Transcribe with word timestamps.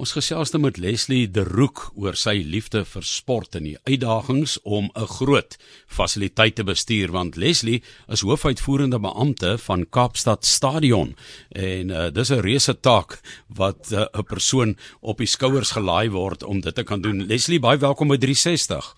Ons 0.00 0.14
gesels 0.16 0.54
met 0.56 0.78
Leslie 0.80 1.26
De 1.28 1.42
Roek 1.44 1.90
oor 1.92 2.16
sy 2.16 2.38
liefde 2.40 2.86
vir 2.88 3.04
sport 3.04 3.58
en 3.58 3.66
die 3.66 3.76
uitdagings 3.84 4.54
om 4.64 4.88
'n 4.96 5.08
groot 5.20 5.58
fasiliteit 5.86 6.54
te 6.56 6.64
bestuur 6.64 7.12
want 7.12 7.36
Leslie 7.36 7.82
is 8.08 8.22
hoofuitvoerende 8.24 8.98
beampte 8.98 9.58
van 9.58 9.84
Kaapstad 9.84 10.46
Stadion 10.46 11.16
en 11.52 11.90
uh, 11.90 12.08
dis 12.08 12.30
'n 12.30 12.40
reuse 12.40 12.80
taak 12.80 13.20
wat 13.46 13.92
uh, 13.92 14.06
'n 14.16 14.24
persoon 14.24 14.76
op 15.00 15.18
die 15.18 15.26
skouers 15.26 15.70
gelaai 15.76 16.08
word 16.08 16.42
om 16.42 16.60
dit 16.60 16.74
te 16.74 16.82
kan 16.82 17.02
doen. 17.02 17.26
Leslie, 17.26 17.60
baie 17.60 17.78
welkom 17.78 18.08
by 18.08 18.16
360. 18.16 18.96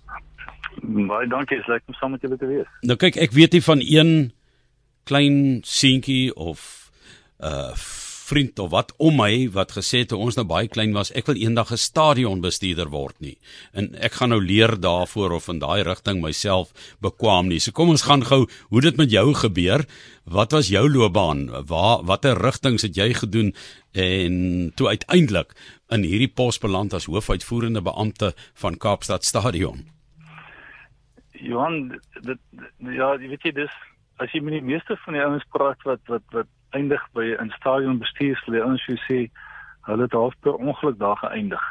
Baie 0.83 1.27
dankie, 1.27 1.59
ek 1.59 1.67
like 1.67 1.85
om 1.87 1.95
saam 1.95 2.11
met 2.11 2.23
julle 2.23 2.39
te 2.39 2.47
wees. 2.47 2.69
Nou 2.81 2.97
kyk, 2.97 3.17
ek 3.17 3.33
weet 3.33 3.53
nie 3.53 3.63
van 3.63 3.81
een 3.83 4.33
klein 5.05 5.61
seentjie 5.65 6.35
of 6.35 6.91
uh 7.41 7.75
vriend 8.33 8.59
of 8.59 8.71
wat 8.73 8.93
om 8.97 9.19
my 9.21 9.49
wat 9.53 9.75
gesê 9.77 10.03
het 10.03 10.11
toe 10.13 10.21
ons 10.25 10.39
nou 10.39 10.45
baie 10.49 10.69
klein 10.73 10.95
was, 10.97 11.13
ek 11.19 11.29
wil 11.29 11.37
eendag 11.37 11.73
'n 11.73 11.81
stadionbestuurder 11.81 12.89
word 12.89 13.17
nie. 13.21 13.37
En 13.75 13.95
ek 14.01 14.17
gaan 14.19 14.33
nou 14.33 14.41
leer 14.41 14.81
daarvoor 14.81 15.33
of 15.37 15.49
in 15.49 15.59
daai 15.59 15.83
rigting 15.83 16.23
myself 16.23 16.73
bekwam 17.01 17.49
nie. 17.49 17.61
So 17.61 17.73
kom 17.73 17.89
ons 17.89 18.09
gaan 18.09 18.25
gou 18.25 18.47
hoe 18.71 18.81
dit 18.81 18.97
met 18.97 19.11
jou 19.11 19.35
gebeur. 19.35 19.85
Wat 20.25 20.53
was 20.53 20.69
jou 20.69 20.89
loopbaan? 20.89 21.51
Waar 21.67 22.05
watter 22.05 22.37
rigtings 22.39 22.83
het 22.83 22.97
jy 22.97 23.13
gedoen 23.13 23.55
en 23.93 24.73
toe 24.75 24.89
uiteindelik 24.89 25.53
in 25.91 26.03
hierdie 26.03 26.33
pos 26.33 26.59
beland 26.59 26.95
as 26.95 27.07
hoofuitvoerende 27.07 27.83
beampte 27.83 28.35
van 28.55 28.79
Kaapstad 28.79 29.25
Stadion? 29.25 29.85
Johan, 31.33 31.89
dit, 31.89 32.01
dit 32.23 32.39
ja, 32.79 33.17
jy 33.19 33.29
weet 33.29 33.43
jy 33.43 33.53
dis 33.53 33.75
as 34.17 34.33
jy 34.33 34.41
met 34.41 34.53
die 34.53 34.63
meeste 34.73 34.97
van 35.05 35.17
die 35.17 35.23
ouens 35.23 35.45
praat 35.53 35.83
wat 35.85 36.01
wat 36.07 36.23
wat 36.33 36.49
eindig 36.73 37.03
by 37.13 37.37
'n 37.39 37.53
stadion 37.57 37.99
bestuur 37.99 38.37
vir 38.45 38.55
die 38.55 38.63
ouens 38.63 38.87
wie 38.87 39.01
sê 39.09 39.21
hulle 39.89 40.03
het 40.03 40.13
half 40.13 40.35
per 40.41 40.55
ongeluk 40.55 40.99
daar 40.99 41.17
geëindig. 41.17 41.65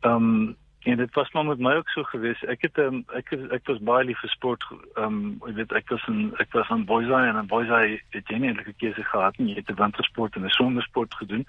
Ehm 0.00 0.14
um, 0.14 0.56
en 0.84 0.96
dit 0.96 1.14
was 1.14 1.30
maar 1.32 1.44
met 1.44 1.58
my 1.58 1.74
ook 1.74 1.88
so 1.88 2.02
gewees. 2.02 2.42
Ek 2.44 2.62
het 2.62 2.78
um, 2.78 3.04
ek 3.16 3.30
ek 3.32 3.66
was 3.66 3.78
baie 3.78 4.04
lief 4.04 4.20
vir 4.20 4.30
sport. 4.30 4.64
Ehm 4.94 5.04
um, 5.04 5.40
jy 5.46 5.54
weet 5.60 5.72
ek 5.72 5.88
was 5.88 6.04
in 6.12 6.34
ek 6.38 6.52
was 6.52 6.68
aan 6.68 6.84
Boysay 6.84 7.28
en 7.28 7.40
aan 7.40 7.48
Boysay 7.48 8.00
het 8.10 8.28
jy 8.28 8.38
nie 8.38 8.50
eintlik 8.52 8.68
'n 8.68 8.82
keuse 8.82 9.04
gehad 9.04 9.38
nie. 9.38 9.54
Jy 9.54 9.62
het 9.62 9.70
'n 9.70 9.80
wintersport 9.80 10.36
en 10.36 10.44
'n 10.44 10.58
somersport 10.58 11.14
gedoen. 11.14 11.46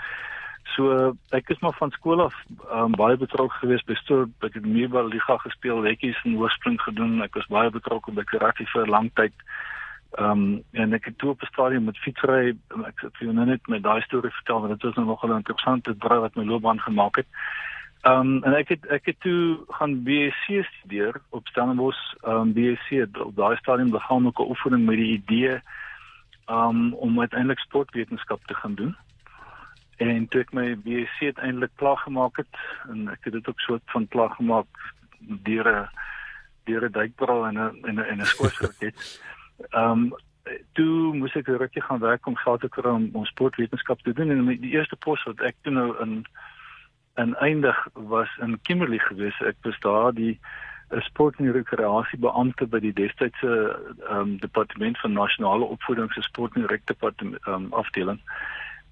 So 0.75 1.13
ek 1.31 1.49
is 1.49 1.59
maar 1.59 1.75
van 1.77 1.91
skool 1.91 2.21
af 2.21 2.35
um, 2.71 2.91
baie 2.91 3.17
betrokke 3.17 3.55
gewees 3.59 3.83
by 3.83 3.93
stoor 3.93 4.25
by 4.39 4.49
die 4.49 4.63
Meebal 4.63 5.07
Liga 5.07 5.37
gespeel, 5.37 5.83
hekkies 5.83 6.21
en 6.23 6.39
hoërspring 6.39 6.81
gedoen. 6.81 7.21
Ek 7.21 7.35
was 7.35 7.47
baie 7.47 7.69
betrokke 7.69 8.11
by 8.11 8.23
karate 8.23 8.65
vir 8.65 8.85
'n 8.85 8.89
lang 8.89 9.11
tyd. 9.13 9.33
Ehm 10.15 10.31
um, 10.31 10.63
en 10.71 10.93
ek 10.93 11.05
het 11.05 11.17
toe 11.17 11.29
op 11.29 11.41
'n 11.41 11.51
stadium 11.51 11.83
met 11.83 11.97
fietsry, 11.97 12.55
ek 12.85 12.99
het 13.01 13.17
vir 13.17 13.25
jou 13.27 13.33
nou 13.33 13.45
net 13.45 13.67
met 13.67 13.83
daai 13.83 14.01
storie 14.01 14.31
vertel 14.31 14.59
want 14.59 14.71
dit 14.71 14.81
was 14.81 14.95
nou 14.95 15.05
nogal 15.07 15.29
'n 15.29 15.43
interessante 15.43 15.97
draai 15.97 16.19
wat 16.19 16.35
my 16.35 16.43
loopbaan 16.43 16.79
gemaak 16.79 17.15
het. 17.15 17.27
Ehm 18.01 18.19
um, 18.19 18.43
en 18.43 18.53
ek 18.53 18.69
het 18.69 18.85
ek 18.85 19.05
het 19.05 19.19
toe 19.19 19.59
gaan 19.67 20.03
BSc 20.03 20.63
studeer 20.63 21.21
op 21.29 21.47
Stellenbosch, 21.47 22.13
ehm 22.21 22.35
um, 22.35 22.53
BSc 22.53 23.17
op 23.25 23.35
daai 23.35 23.57
stadium 23.57 23.89
begin 23.89 24.23
met 24.23 24.37
'n 24.37 24.49
oefening 24.53 24.85
met 24.85 24.95
die 24.95 25.13
idee 25.19 25.59
um, 26.49 26.93
om 26.93 27.19
uiteindelik 27.19 27.59
sportwetenskap 27.59 28.45
te 28.45 28.53
gaan 28.53 28.75
doen. 28.75 28.95
En 29.97 30.27
toe 30.27 30.41
ek 30.41 30.53
my 30.53 30.77
BSc 30.77 31.21
uiteindelik 31.21 31.71
klaar 31.75 31.97
gemaak 31.97 32.37
het 32.37 32.55
en 32.89 33.07
ek 33.09 33.23
het 33.23 33.33
dit 33.33 33.47
ook 33.47 33.59
so 33.59 33.79
van 33.85 34.07
klaar 34.07 34.29
gemaak 34.29 34.67
deur 35.19 35.67
'n 35.67 35.89
deur 36.63 36.85
'n 36.85 36.91
duikbril 36.91 37.45
en 37.45 37.57
'n 37.57 37.77
en 37.83 37.95
'n 37.95 38.05
en 38.11 38.21
'n 38.21 38.25
skoolraket. 38.25 38.95
Ehm 39.71 39.91
um, 39.91 40.15
toe 40.77 41.13
moes 41.17 41.33
ek 41.33 41.47
rukkie 41.47 41.81
gaan 41.81 41.99
werk 41.99 42.27
om 42.29 42.35
geld 42.37 42.61
te 42.61 42.69
kry 42.69 42.91
om, 42.91 43.09
om 43.17 43.25
sportwetenskap 43.25 44.01
te 44.05 44.13
doen 44.13 44.29
en 44.29 44.45
die 44.61 44.75
eerste 44.75 44.95
pos 44.95 45.23
wat 45.25 45.41
ek 45.41 45.55
toe 45.61 45.73
nou 45.73 45.89
in 46.03 46.19
in 47.15 47.35
eindig 47.35 47.87
was 47.93 48.29
in 48.43 48.59
Kimberley 48.61 48.99
gewees. 48.99 49.39
Ek 49.39 49.55
was 49.63 49.79
daar 49.79 50.13
die 50.13 50.39
'n 50.91 51.01
sport 51.01 51.39
en 51.39 51.51
rekreasie 51.51 52.19
beampte 52.19 52.67
by 52.67 52.79
die 52.79 52.93
destydse 52.93 53.51
ehm 54.09 54.19
um, 54.19 54.37
departement 54.37 54.99
van 54.99 55.13
nasionale 55.13 55.63
opvoeding 55.65 56.13
se 56.13 56.21
sport 56.21 56.55
en 56.55 56.67
rek 56.67 56.85
departement 56.85 57.47
um, 57.47 57.73
afdeling. 57.73 58.21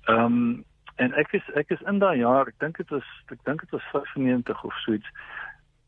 Ehm 0.05 0.25
um, 0.25 0.63
en 0.95 1.13
ek 1.13 1.33
is 1.33 1.45
ek 1.53 1.69
is 1.69 1.81
in 1.81 1.99
daai 1.99 2.17
jaar, 2.17 2.47
ek 2.47 2.59
dink 2.59 2.77
dit 2.77 2.89
was 2.89 3.05
ek 3.29 3.39
dink 3.43 3.61
dit 3.61 3.69
was 3.69 3.85
95 3.91 4.63
of 4.63 4.73
so 4.81 4.93
iets. 4.93 5.09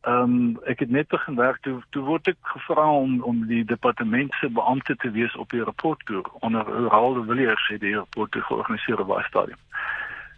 Ehm 0.05 0.21
um, 0.21 0.57
ek 0.69 0.79
het 0.79 0.89
net 0.89 1.07
begin 1.07 1.35
werk 1.35 1.61
toe 1.65 1.79
toe 1.89 2.03
word 2.05 2.27
ek 2.29 2.37
gevra 2.53 2.83
om 2.93 3.21
om 3.25 3.39
die 3.49 3.63
departement 3.65 4.33
se 4.37 4.49
beampte 4.49 4.95
te 5.01 5.09
wees 5.11 5.35
op 5.35 5.49
die 5.49 5.63
rapporttoer 5.63 6.27
onder 6.45 6.67
Ralde 6.93 7.23
Villiers 7.25 7.65
se 7.65 7.77
die 7.81 7.95
rapport 7.95 8.35
georganiseer 8.35 9.01
by 9.05 9.23
stadium. 9.25 9.57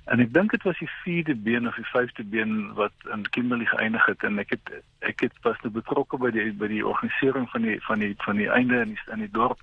En 0.07 0.23
ek 0.23 0.31
dink 0.33 0.55
dit 0.55 0.63
was 0.63 0.79
die 0.79 0.87
vierde 1.03 1.35
been 1.35 1.67
of 1.67 1.75
die 1.75 1.89
vyfde 1.89 2.23
been 2.23 2.53
wat 2.79 2.95
in 3.11 3.25
Kimberley 3.35 3.67
geëindig 3.67 4.05
het 4.07 4.23
en 4.23 4.39
ek 4.39 4.55
het 4.55 4.71
ek 5.09 5.25
het 5.25 5.35
was 5.43 5.59
nou 5.65 5.73
betrokke 5.81 6.21
by 6.21 6.31
die 6.31 6.47
by 6.61 6.71
die 6.71 6.85
organisering 6.93 7.49
van 7.51 7.67
die 7.67 7.75
van 7.89 7.99
die 8.05 8.13
van 8.23 8.39
die 8.39 8.47
einde 8.59 8.79
in 8.85 8.95
die 8.95 9.03
in 9.17 9.25
die 9.25 9.33
dorp. 9.35 9.59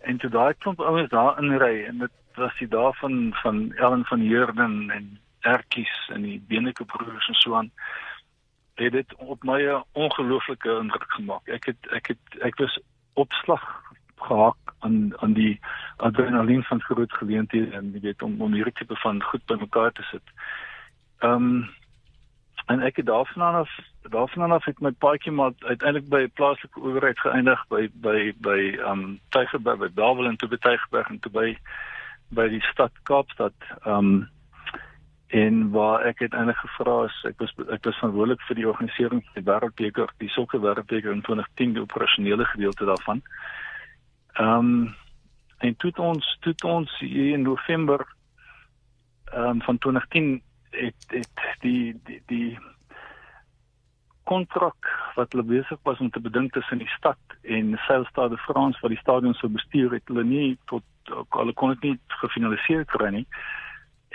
En 0.00 0.16
toe 0.16 0.32
daai 0.32 0.54
klomp 0.54 0.80
ouens 0.80 1.12
daar 1.12 1.36
inry 1.44 1.84
en 1.84 2.00
dit 2.06 2.40
was 2.40 2.56
die 2.56 2.72
dae 2.72 2.96
van 3.02 3.20
van 3.42 3.60
Ellen 3.76 4.08
van 4.08 4.24
Heerden 4.24 4.80
en 4.96 5.12
Ertjies 5.40 6.08
en 6.08 6.24
die 6.24 6.40
Beneke 6.48 6.88
broers 6.88 7.28
en 7.28 7.40
so 7.44 7.60
aan 7.60 7.72
het 8.76 8.92
dit 8.92 9.14
op 9.14 9.42
my 9.42 9.60
'n 9.62 9.84
ongelooflike 9.92 10.78
indruk 10.80 11.12
gemaak. 11.12 11.46
Ek 11.48 11.64
het 11.64 11.90
ek 11.90 12.06
het 12.06 12.40
ek 12.40 12.58
was 12.58 12.78
opslag 13.12 13.82
gehak 14.16 14.56
aan 14.78 15.12
aan 15.20 15.32
die 15.32 15.60
adrenalien 15.96 16.62
van 16.62 16.80
groot 16.80 17.12
geleenthede 17.12 17.70
en 17.70 17.92
jy 17.92 18.00
weet 18.00 18.22
om 18.22 18.40
om 18.40 18.52
hierdie 18.52 18.72
tipe 18.72 18.96
van 18.96 19.22
goed 19.22 19.44
bymekaar 19.46 19.92
te 19.92 20.02
sit. 20.02 20.22
Ehm 21.18 21.32
um, 21.32 21.68
en 22.66 22.80
ek 22.80 22.96
het 22.96 23.06
daarvan 23.06 23.54
af 23.54 23.70
daarvan 24.10 24.52
af 24.52 24.64
het 24.64 24.80
my 24.80 24.90
paadjie 24.90 25.32
maar 25.32 25.52
uiteindelik 25.58 26.08
by 26.08 26.26
plaaslike 26.34 26.80
owerheid 26.80 27.18
geëindig 27.18 27.66
by 27.68 27.88
by 27.92 28.32
by 28.38 28.60
ehm 28.78 28.90
um, 28.90 29.20
Tygerberg 29.28 29.78
by 29.78 29.90
Bellville 29.94 30.28
en 30.28 30.36
toe 30.36 30.48
by 30.48 30.56
Tygerberg 30.56 31.08
en 31.08 31.18
toe 31.18 31.32
by 31.32 31.58
by 32.28 32.48
die 32.48 32.62
stad 32.72 32.92
Kaapstad. 33.02 33.54
Ehm 33.84 33.98
um, 33.98 34.28
en 35.26 35.70
waar 35.70 36.04
ek 36.06 36.18
het 36.18 36.34
eintlik 36.34 36.58
gevra 36.62 37.04
is 37.04 37.16
ek 37.26 37.40
was 37.42 37.54
ek 37.66 37.84
was 37.84 37.98
verantwoordelik 37.98 38.42
vir 38.46 38.58
die 38.60 38.68
organisering 38.68 39.24
van 39.24 39.40
die 39.40 39.48
wêreldbeker 39.50 40.12
die 40.22 40.30
sokker 40.30 40.62
wêreldbeker 40.62 41.10
in 41.12 41.24
2010 41.26 41.74
die 41.74 41.82
operasionele 41.82 42.44
gedeelte 42.52 42.84
daarvan. 42.84 43.22
Ehm 44.38 44.70
um, 44.70 44.94
en 45.58 45.76
toe 45.76 45.92
ons 45.96 46.36
toe 46.40 46.54
ons 46.62 47.00
in 47.00 47.42
November 47.42 48.06
ehm 49.32 49.48
um, 49.48 49.62
van 49.62 49.78
2010 49.78 50.42
het 50.70 51.06
het 51.08 51.60
die 51.60 52.00
die 52.04 52.22
die 52.26 52.58
kontrak 54.24 54.90
wat 55.14 55.32
hulle 55.32 55.46
besig 55.46 55.78
was 55.82 55.98
om 55.98 56.10
te 56.10 56.20
bedink 56.20 56.52
tussen 56.52 56.78
die 56.78 56.92
stad 56.98 57.18
en 57.42 57.78
Seilstad 57.86 58.30
de 58.30 58.38
France 58.46 58.78
wat 58.82 58.90
die 58.90 59.02
stadion 59.02 59.34
sou 59.34 59.50
bestuur 59.50 59.94
het 59.94 60.10
hulle 60.10 60.24
nie 60.24 60.58
tot 60.66 60.84
hulle 61.30 61.54
kon 61.54 61.74
dit 61.74 61.82
nie 61.82 61.98
gefinaliseer 62.22 62.84
kry 62.90 63.10
nie. 63.14 63.26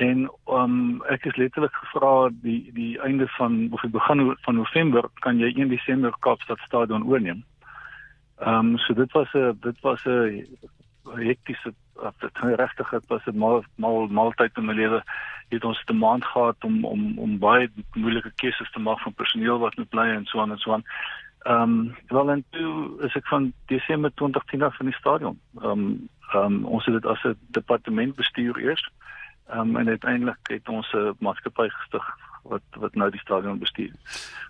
En 0.01 0.31
um 0.50 1.03
ek 1.13 1.25
is 1.29 1.38
letterlik 1.38 1.73
gevra 1.78 2.29
die 2.41 2.72
die 2.73 2.94
einde 3.06 3.28
van 3.38 3.67
of 3.72 3.81
die 3.85 3.94
begin 3.94 4.31
van 4.45 4.56
November 4.57 5.06
kan 5.25 5.38
jy 5.38 5.51
1 5.53 5.69
Desember 5.69 6.16
Kaapstad 6.25 6.62
stadion 6.66 7.06
oorneem. 7.06 7.44
Um 8.53 8.78
so 8.81 8.95
dit 8.97 9.12
was 9.13 9.34
'n 9.34 9.57
dit 9.62 9.78
was 9.85 10.06
'n 10.06 10.47
hektiese 11.28 11.73
of 11.95 12.16
dit 12.17 12.38
regtig 12.41 12.89
het 12.89 13.06
was 13.07 13.25
'n 13.25 13.38
mal 13.38 13.63
mal 13.75 14.07
maaltyd 14.07 14.57
in 14.57 14.66
my 14.66 14.73
lewe. 14.73 15.03
Het 15.50 15.63
ons 15.63 15.84
te 15.85 15.94
maand 15.94 16.25
gehad 16.25 16.63
om 16.63 16.85
om 16.85 17.18
om 17.18 17.39
baie 17.39 17.69
moeilike 17.94 18.31
keuses 18.35 18.72
te 18.72 18.79
maak 18.79 19.00
van 19.00 19.13
personeel 19.13 19.59
wat 19.59 19.78
moet 19.78 19.89
bly 19.89 20.07
en 20.07 20.25
so 20.25 20.39
aan 20.39 20.51
en 20.51 20.57
so 20.57 20.73
aan. 20.73 20.83
Um 21.45 21.95
wel 22.07 22.29
en 22.31 22.44
toe 22.50 23.01
is 23.01 23.16
ek 23.16 23.28
van 23.28 23.53
Desember 23.66 24.12
2010 24.13 24.63
af 24.63 24.79
in 24.79 24.85
die 24.85 25.01
stadion. 25.01 25.39
Um 25.63 26.09
um 26.33 26.66
ons 26.66 26.85
het 26.85 26.94
dit 26.94 27.06
as 27.06 27.23
'n 27.23 27.38
departement 27.51 28.16
bestuur 28.16 28.57
eers. 28.57 28.89
Um, 29.53 29.75
en 29.75 29.88
uiteindelik 29.88 30.38
het 30.44 30.69
ons 30.69 30.94
'n 30.94 31.16
maatskappy 31.19 31.69
gestig 31.69 32.06
wat 32.44 32.62
wat 32.72 32.95
nou 32.95 33.09
die 33.12 33.19
stadion 33.19 33.59
bestuur. 33.59 33.92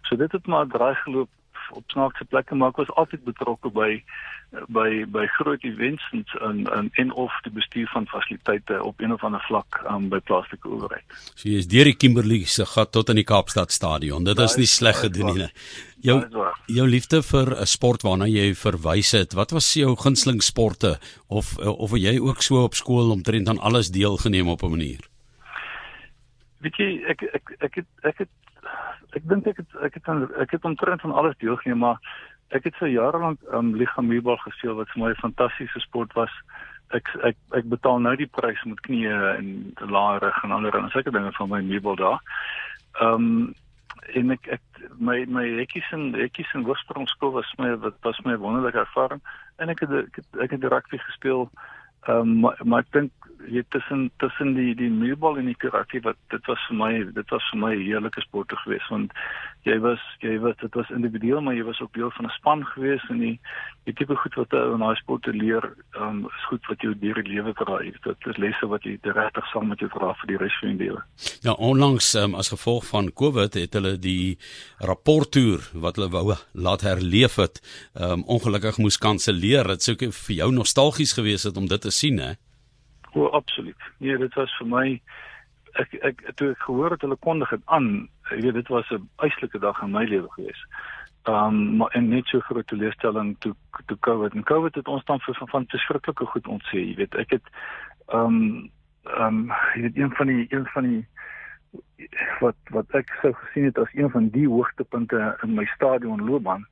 So 0.02 0.16
dit 0.16 0.32
het 0.32 0.48
maar 0.48 0.68
draai 0.68 0.96
geloop 0.96 1.30
op 1.72 1.84
snaakse 1.92 2.26
plekke 2.26 2.56
maar 2.56 2.70
ek 2.70 2.84
was 2.84 2.94
altyd 3.02 3.24
betrokke 3.24 3.70
by 3.70 4.04
by 4.68 5.06
by 5.08 5.26
groot 5.38 5.64
events 5.64 6.04
en 6.12 6.26
en 6.76 6.90
en 7.00 7.12
of 7.14 7.32
die 7.44 7.52
bestuur 7.56 7.88
van 7.94 8.08
fasiliteite 8.08 8.84
op 8.84 9.00
een 9.00 9.14
of 9.14 9.24
ander 9.24 9.44
vlak 9.48 9.80
um, 9.90 10.10
by 10.10 10.20
plaaslike 10.20 10.68
owerheid. 10.68 11.06
So 11.36 11.48
jy 11.50 11.62
is 11.64 11.70
deur 11.72 11.88
die 11.88 11.96
Kimberley 11.96 12.44
se 12.46 12.66
gat 12.68 12.92
tot 12.92 13.10
in 13.14 13.22
die 13.22 13.28
Kaapstad 13.28 13.72
stadion. 13.72 14.28
Dit 14.28 14.40
is 14.44 14.58
nie 14.60 14.68
sleg 14.68 15.00
gedoen 15.06 15.38
nie. 15.38 15.50
Jou 16.04 16.18
jou 16.68 16.88
liefde 16.88 17.22
vir 17.24 17.56
'n 17.56 17.68
sport 17.68 18.04
waarna 18.04 18.28
jy 18.28 18.52
verwys 18.56 19.12
het. 19.12 19.34
Wat 19.34 19.52
was 19.52 19.74
jou 19.74 19.96
gunsteling 19.96 20.44
sporte 20.44 21.00
of 21.28 21.58
of 21.58 21.96
jy 21.96 22.20
ook 22.20 22.42
so 22.42 22.64
op 22.64 22.76
skool 22.76 23.12
omtrent 23.12 23.48
aan 23.48 23.60
alles 23.60 23.92
deelgeneem 23.92 24.48
op 24.48 24.64
'n 24.64 24.70
manier? 24.70 25.11
Weet 26.62 26.78
jy 26.78 26.90
ek 27.10 27.24
ek 27.34 27.56
ek 27.60 27.80
het 27.82 27.88
ek 28.04 28.18
het 28.26 28.30
ek 29.18 29.24
dink 29.30 29.48
ek 29.48 29.58
het 29.64 29.80
ek 29.82 29.94
het 29.98 30.10
aan 30.12 30.28
ek 30.40 30.52
het 30.52 30.66
omtrent 30.66 31.02
van 31.02 31.12
alles 31.12 31.38
deelgeneem 31.42 31.82
maar 31.84 31.98
ek 32.56 32.68
het 32.68 32.78
vir 32.82 32.92
jare 32.92 33.20
lank 33.20 33.40
um, 33.56 33.74
Liga 33.80 34.04
Meebal 34.04 34.38
gespeel 34.44 34.76
wat 34.80 34.92
vir 34.94 35.04
my 35.04 35.12
'n 35.12 35.24
fantastiese 35.24 35.80
sport 35.80 36.14
was. 36.14 36.32
Ek 36.92 37.08
ek 37.24 37.38
ek 37.56 37.66
betaal 37.70 38.00
nou 38.00 38.16
die 38.16 38.28
prys 38.28 38.64
met 38.66 38.82
knieë 38.88 39.38
en 39.38 39.74
lae 39.80 40.20
rug 40.20 40.44
en 40.44 40.52
ander 40.52 40.76
en 40.76 40.90
sulke 40.90 41.12
dinge 41.12 41.32
van 41.32 41.50
my 41.50 41.62
Meebal 41.62 41.96
daar. 41.96 42.20
Ehm 43.00 43.14
um, 43.14 43.54
en 44.14 44.32
ek 44.32 44.48
ek 44.48 44.62
my 45.00 45.26
my 45.28 45.46
hekkies 45.60 45.88
en 45.92 46.14
hekkies 46.14 46.52
en 46.54 46.68
oorsprongskool 46.68 47.32
was 47.32 47.54
my 47.58 47.76
wat 47.76 47.96
was 48.04 48.20
my 48.26 48.36
wonderlike 48.36 48.78
ervaring 48.78 49.22
en 49.58 49.70
ek 49.70 49.80
het 49.80 49.92
ek 49.92 50.16
het, 50.16 50.28
ek 50.42 50.52
het 50.52 50.64
rugby 50.64 50.98
gespeel. 50.98 51.50
Ehm 52.10 52.46
um, 52.46 52.54
maar, 52.66 52.80
ek 52.82 52.94
dink 52.96 53.12
jy 53.50 53.62
tussen 53.74 54.08
tussen 54.18 54.54
die 54.58 54.74
die 54.78 54.90
meubel 54.90 55.38
en 55.38 55.50
die 55.50 55.58
karate 55.58 56.00
wat 56.06 56.18
dit 56.34 56.48
was 56.50 56.62
vir 56.68 56.78
my 56.78 56.92
dit 57.18 57.34
was 57.34 57.50
vir 57.52 57.60
my 57.62 57.74
'n 57.76 57.84
heerlike 57.86 58.22
sport 58.22 58.54
geweest 58.64 58.90
want 58.90 59.14
jy 59.68 59.78
was 59.80 60.02
jy 60.24 60.38
was 60.42 60.56
dit 60.62 60.74
was 60.76 60.90
individueel 60.90 61.42
maar 61.42 61.56
jy 61.56 61.64
was 61.64 61.80
ook 61.82 61.94
deel 61.94 62.12
van 62.12 62.26
'n 62.26 62.36
span 62.38 62.66
geweest 62.66 63.10
en 63.10 63.20
die 63.20 63.40
die 63.86 63.94
tipe 63.94 64.16
goed 64.16 64.36
wat 64.36 64.52
jy 64.52 64.62
in 64.74 64.80
daai 64.80 64.96
sport 64.96 65.24
te 65.24 65.34
leer 65.34 65.64
um, 65.98 66.26
is 66.26 66.46
goed 66.50 66.66
wat 66.68 66.82
jou 66.82 66.94
deur 66.96 67.24
die 67.24 67.34
lewe 67.34 67.54
draai 67.54 67.92
dit 67.92 68.28
is 68.28 68.38
lesse 68.38 68.68
wat 68.68 68.84
jy 68.84 68.98
regtig 69.02 69.46
saam 69.52 69.68
met 69.68 69.80
jou 69.80 69.90
dra 69.90 70.14
vir 70.14 70.28
die 70.28 70.38
res 70.38 70.60
van 70.60 70.70
jou 70.70 70.78
lewe. 70.78 71.02
Ja 71.44 71.54
onlangs 71.54 72.16
um, 72.16 72.36
as 72.36 72.50
gevolg 72.50 72.86
van 72.86 73.12
covid 73.14 73.54
het 73.54 73.74
hulle 73.74 73.98
die 73.98 74.38
rapporttoer 74.80 75.60
wat 75.74 75.96
hulle 75.96 76.10
wou 76.10 76.36
laat 76.54 76.82
herleef 76.82 77.36
het 77.36 77.62
um, 77.94 78.24
ongelukkig 78.24 78.78
moes 78.78 78.98
kanselleer. 78.98 79.68
Dit 79.68 79.82
sou 79.84 79.96
vir 79.98 80.36
jou 80.36 80.52
nostalgies 80.52 81.14
geweest 81.14 81.44
het 81.44 81.58
om 81.58 81.68
dit 81.68 81.82
te 81.82 81.92
sien 81.92 82.18
hè? 82.20 82.34
O, 83.14 83.28
absoluut. 83.28 83.78
Nee, 84.00 84.18
dit 84.18 84.34
was 84.34 84.52
vir 84.60 84.68
my 84.68 85.02
ek 85.80 85.94
ek 86.04 86.24
toe 86.40 86.52
ek 86.52 86.64
gehoor 86.66 86.96
het 86.96 87.04
hulle 87.06 87.18
kondig 87.24 87.52
dit 87.54 87.64
aan, 87.66 88.10
jy 88.36 88.42
weet 88.42 88.54
dit 88.54 88.68
was 88.68 88.90
'n 88.90 89.10
eislike 89.16 89.60
dag 89.60 89.82
in 89.82 89.92
my 89.92 90.04
lewe 90.04 90.30
gewees. 90.32 90.66
Um 91.24 91.76
maar 91.78 91.92
en 91.92 92.10
net 92.10 92.26
so 92.26 92.40
groot 92.40 92.68
teleurstelling 92.68 93.36
toe 93.40 93.56
toe 93.86 93.98
COVID 94.00 94.34
en 94.34 94.44
COVID 94.44 94.76
het 94.76 94.88
ons 94.88 95.06
dan 95.06 95.20
vir 95.20 95.36
van, 95.36 95.48
van 95.48 95.66
verskriklike 95.68 96.26
goed 96.26 96.48
ontsê, 96.48 96.78
jy 96.78 96.96
weet. 96.96 97.16
Ek 97.16 97.30
het 97.30 97.46
um 98.08 98.70
um 99.18 99.52
jy 99.76 99.82
weet 99.82 99.98
een 99.98 100.12
van 100.12 100.28
die 100.28 100.48
een 100.50 100.66
van 100.74 100.84
die 100.84 101.08
wat 102.40 102.56
wat 102.70 102.90
ek 102.98 103.14
sou 103.22 103.34
gesien 103.34 103.64
het 103.70 103.78
as 103.78 103.94
een 103.94 104.10
van 104.10 104.30
die 104.30 104.48
hoogtepunte 104.48 105.38
in 105.44 105.54
my 105.54 105.66
stadion 105.76 106.26
loopbaan. 106.26 106.66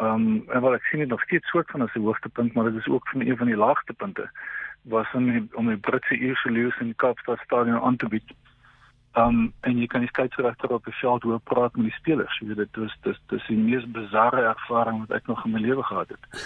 Um 0.00 0.50
en 0.50 0.60
wat 0.60 0.74
ek 0.74 0.84
sien 0.90 1.00
dit 1.00 1.08
nog 1.08 1.22
steeds 1.22 1.48
soort 1.48 1.70
van 1.70 1.82
as 1.82 1.94
'n 1.94 2.00
hoogtepunt, 2.00 2.54
maar 2.54 2.64
dit 2.64 2.80
is 2.80 2.88
ook 2.88 3.08
van 3.08 3.20
een 3.20 3.36
van 3.36 3.46
die 3.46 3.56
laagtepunte 3.56 4.30
was 4.82 5.12
om 5.14 5.30
die, 5.30 5.48
om 5.54 5.68
die 5.68 5.76
Britse 5.76 6.16
Eerselius 6.18 6.80
in 6.80 6.86
die 6.86 7.00
Kaapstad 7.00 7.38
stadion 7.38 7.80
aan 7.80 7.96
te 7.96 8.08
bied. 8.08 8.34
Um 9.16 9.52
en 9.60 9.78
jy 9.78 9.86
kan 9.86 10.02
die 10.02 10.10
skeieregter 10.10 10.72
op 10.74 10.84
die 10.84 10.96
veld 10.98 11.22
hoor 11.22 11.40
praat 11.40 11.76
met 11.76 11.86
die 11.90 11.98
spelers. 11.98 12.38
Jy 12.40 12.46
weet 12.50 12.64
dit 12.64 12.82
was 12.82 12.96
dis 13.06 13.20
dis 13.30 13.46
die 13.46 13.58
mees 13.58 13.86
bizarre 13.94 14.42
ervaring 14.50 15.04
wat 15.04 15.14
ek 15.20 15.30
nog 15.30 15.44
in 15.44 15.54
my 15.54 15.62
lewe 15.62 15.82
gehad 15.82 16.10
het. 16.10 16.42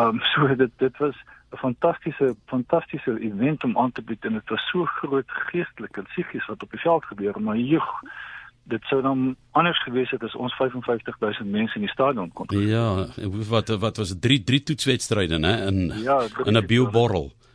Um 0.00 0.20
so 0.34 0.48
dit 0.54 0.72
dit 0.78 0.98
was 0.98 1.16
'n 1.52 1.56
fantastiese 1.56 2.36
fantastiese 2.52 3.18
event 3.20 3.64
om 3.64 3.78
aan 3.78 3.92
te 3.92 4.02
bied 4.02 4.24
en 4.24 4.32
dit 4.32 4.48
was 4.48 4.68
so 4.70 4.84
groot 4.84 5.30
geestelik 5.48 5.96
en 5.96 6.04
psigies 6.12 6.46
wat 6.46 6.62
op 6.62 6.70
die 6.70 6.80
veld 6.80 7.04
gebeur, 7.04 7.40
maar 7.40 7.56
joh 7.56 7.90
dit 8.66 8.82
sou 8.90 9.02
dan 9.02 9.36
anders 9.50 9.82
gewees 9.82 10.10
het 10.10 10.22
as 10.22 10.34
ons 10.34 10.54
55000 10.54 11.50
mense 11.50 11.74
in 11.78 11.86
die 11.86 11.90
stadion 11.90 12.32
kon. 12.32 12.46
Ja, 12.50 13.06
wat 13.48 13.68
wat 13.68 13.96
was 13.96 14.14
3 14.20 14.42
3 14.44 14.62
toetswedstryde 14.62 15.38
nê 15.38 15.54
in 15.66 15.92
ja, 16.02 16.20
in 16.44 16.56
'n 16.56 16.66
bioborrel. 16.66 17.30
Ja, 17.30 17.45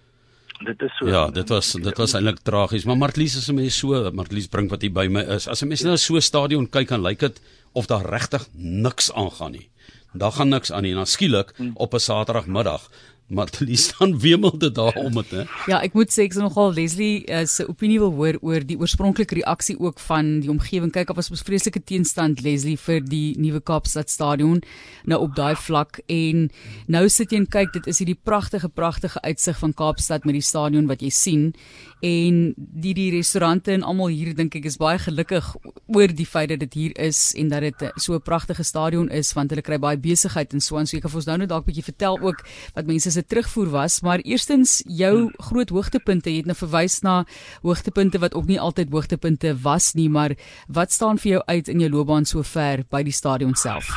dit 0.65 0.81
is 0.81 0.97
so 0.97 1.07
Ja, 1.07 1.29
dit 1.29 1.49
was 1.49 1.71
dit 1.71 1.97
was 1.97 2.13
eintlik 2.13 2.41
tragies, 2.47 2.85
maar 2.85 2.97
Martlies 2.97 3.35
is 3.35 3.49
'n 3.49 3.55
mens 3.55 3.77
so, 3.77 4.11
Martlies 4.11 4.47
bring 4.47 4.69
wat 4.69 4.81
hier 4.81 4.93
by 4.93 5.07
my 5.09 5.21
is. 5.21 5.47
As 5.47 5.61
'n 5.61 5.67
mens 5.67 5.81
nou 5.81 5.97
so 5.97 6.15
'n 6.15 6.21
stadion 6.21 6.69
kyk 6.69 6.91
en 6.91 7.01
lyk 7.01 7.19
dit 7.19 7.41
of 7.73 7.85
daar 7.85 8.05
regtig 8.05 8.47
niks 8.53 9.11
aangaan 9.13 9.51
nie. 9.51 9.69
Daar 10.13 10.31
gaan 10.31 10.49
niks 10.49 10.71
aan 10.71 10.83
nie 10.83 10.91
en 10.91 10.97
dan 10.97 11.07
skielik 11.07 11.53
hmm. 11.55 11.71
op 11.75 11.93
'n 11.93 11.99
Saterdagmiddag 11.99 12.89
maar 13.31 13.49
die 13.59 13.79
staan 13.79 14.17
wemel 14.19 14.57
dit 14.57 14.75
daar 14.75 14.95
om 14.99 15.13
dit 15.21 15.31
hè. 15.31 15.43
Ja, 15.71 15.79
ek 15.81 15.95
moet 15.97 16.11
sê 16.13 16.25
ek 16.27 16.35
is 16.35 16.41
nogal 16.41 16.73
Leslie 16.75 17.23
uh, 17.27 17.43
se 17.47 17.65
opinie 17.69 17.99
wil 18.01 18.13
hoor 18.17 18.39
oor 18.41 18.65
die 18.67 18.77
oorspronklike 18.79 19.37
reaksie 19.39 19.77
ook 19.79 19.99
van 20.03 20.39
die 20.43 20.51
omgewing. 20.51 20.91
Kyk, 20.91 21.07
daar 21.07 21.19
was 21.19 21.31
'n 21.31 21.39
vreeslike 21.39 21.83
teenstand 21.83 22.41
Leslie 22.41 22.77
vir 22.77 23.01
die 23.01 23.35
nuwe 23.39 23.61
Kaapstad 23.61 24.09
stadion 24.09 24.61
nou 25.05 25.21
op 25.21 25.35
daai 25.35 25.55
vlak 25.55 26.01
en 26.07 26.49
nou 26.87 27.07
sit 27.09 27.31
jy 27.31 27.37
en 27.37 27.47
kyk, 27.47 27.73
dit 27.73 27.87
is 27.87 27.99
hierdie 27.99 28.19
pragtige 28.23 28.69
pragtige 28.69 29.21
uitsig 29.21 29.57
van 29.57 29.73
Kaapstad 29.73 30.25
met 30.25 30.33
die 30.33 30.45
stadion 30.45 30.87
wat 30.87 31.01
jy 31.01 31.09
sien 31.09 31.53
en 32.01 32.53
die 32.57 32.93
die 32.97 33.11
restaurante 33.13 33.71
en 33.71 33.83
almal 33.85 34.09
hier 34.09 34.33
dink 34.35 34.55
ek 34.57 34.65
is 34.65 34.79
baie 34.81 34.97
gelukkig 34.97 35.45
oor 35.93 36.13
die 36.17 36.25
feit 36.25 36.49
dat 36.49 36.59
dit 36.63 36.73
hier 36.73 36.93
is 36.97 37.35
en 37.37 37.51
dat 37.53 37.61
dit 37.61 37.83
so 37.95 38.15
'n 38.15 38.21
pragtige 38.21 38.63
stadion 38.63 39.09
is 39.09 39.33
want 39.33 39.51
hulle 39.51 39.61
kry 39.61 39.77
baie 39.77 39.97
besigheid 39.97 40.53
en 40.53 40.59
so 40.59 40.77
en 40.77 40.87
so 40.87 40.97
ek 40.97 41.03
kan 41.03 41.11
vir 41.11 41.21
ons 41.21 41.27
nou 41.27 41.37
net 41.37 41.49
dalk 41.49 41.65
bietjie 41.65 41.85
vertel 41.85 42.17
ook 42.21 42.41
wat 42.75 42.87
mense 42.87 43.11
se 43.11 43.23
terugvoer 43.23 43.69
was, 43.69 44.01
maar 44.01 44.19
eerstens 44.19 44.83
jou 44.87 45.31
groot 45.37 45.69
hoogtepunte, 45.69 46.29
jy 46.29 46.37
het 46.37 46.49
nou 46.49 46.55
verwys 46.55 47.01
na 47.01 47.25
hoogtepunte 47.61 48.19
wat 48.19 48.33
ook 48.33 48.47
nie 48.47 48.59
altyd 48.59 48.89
hoogtepunte 48.91 49.55
was 49.63 49.93
nie, 49.93 50.09
maar 50.09 50.35
wat 50.67 50.91
staan 50.91 51.17
vir 51.17 51.31
jou 51.31 51.43
uit 51.45 51.67
in 51.67 51.79
jou 51.79 51.89
loopbaan 51.89 52.25
sover 52.25 52.83
by 52.89 53.03
die 53.03 53.15
stadion 53.15 53.53
self? 53.55 53.93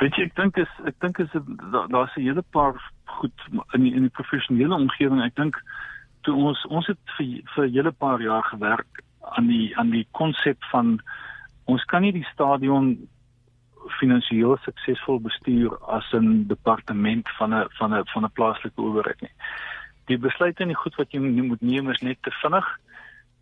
Weet 0.00 0.14
jy, 0.16 0.28
ek 0.28 0.36
dink 0.36 0.56
is 0.56 0.72
ek 0.86 0.94
dink 1.00 1.18
is 1.18 1.30
daar's 1.90 2.14
'n 2.16 2.22
hele 2.22 2.44
paar 2.52 2.76
goed 3.18 3.32
in 3.74 3.82
die, 3.82 3.94
in 3.94 4.02
die 4.02 4.14
professionele 4.14 4.74
omgewing. 4.74 5.22
Ek 5.24 5.34
dink 5.34 5.56
toe 6.22 6.34
ons 6.50 6.64
ons 6.66 6.86
het 6.86 6.98
vir 7.16 7.42
vir 7.54 7.70
hele 7.74 7.92
paar 7.92 8.20
jaar 8.20 8.44
gewerk 8.50 9.02
aan 9.36 9.46
die 9.46 9.76
aan 9.78 9.90
die 9.90 10.06
konsep 10.10 10.64
van 10.72 10.98
ons 11.64 11.84
kan 11.84 12.02
nie 12.02 12.12
die 12.12 12.26
stadion 12.32 12.96
finansiëel 14.00 14.56
suksesvol 14.64 15.20
bestuur 15.24 15.76
as 15.96 16.08
'n 16.12 16.46
departement 16.48 17.28
van 17.38 17.54
'n 17.54 17.66
van 17.78 17.94
'n 17.94 18.04
van 18.12 18.24
'n 18.24 18.36
plaaslike 18.38 18.80
owerheid 18.80 19.20
nie. 19.20 19.34
Die 20.06 20.18
besluite 20.18 20.62
en 20.62 20.68
die 20.68 20.82
goed 20.82 20.94
wat 20.96 21.12
jy 21.12 21.20
moet 21.20 21.60
neem 21.60 21.90
is 21.90 22.00
net 22.00 22.22
te 22.22 22.30
vinnig. 22.30 22.66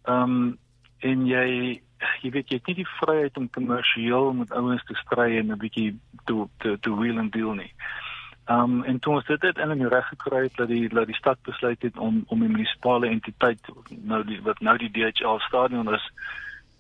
Ehm 0.05 0.23
um, 0.23 0.59
en 1.01 1.27
jy 1.27 1.81
jy 2.23 2.31
weet 2.31 2.49
jy 2.49 2.57
het 2.57 2.67
nie 2.67 2.75
die 2.75 2.95
vryheid 3.01 3.37
om 3.37 3.51
kommersieel 3.51 4.33
met 4.33 4.53
ouens 4.53 4.85
te 4.85 4.95
stry 4.95 5.39
en 5.39 5.53
'n 5.53 5.59
bietjie 5.59 5.99
te 6.25 6.49
te 6.59 6.79
te 6.81 6.91
wheel 6.95 7.19
and 7.19 7.33
deal 7.33 7.55
nie. 7.55 7.73
Ehm 7.77 8.06
um, 8.49 8.83
en 8.85 8.99
toe 8.99 9.15
ons 9.15 9.27
dit 9.27 9.43
het 9.43 9.59
in 9.59 9.69
'n 9.69 9.89
reg 9.89 10.09
gekry 10.09 10.43
het 10.43 10.57
dat 10.57 10.69
die 10.69 10.89
dat 10.89 11.07
die 11.07 11.15
stad 11.15 11.39
besluit 11.43 11.83
het 11.83 11.99
om 11.99 12.25
om 12.27 12.41
die 12.41 12.49
munisipale 12.49 13.07
entiteit 13.07 13.61
nou 13.89 14.25
die 14.25 14.43
wat 14.43 14.61
nou 14.61 14.77
die 14.79 14.91
DHL 14.91 15.39
stadion 15.39 15.95
is 15.95 16.11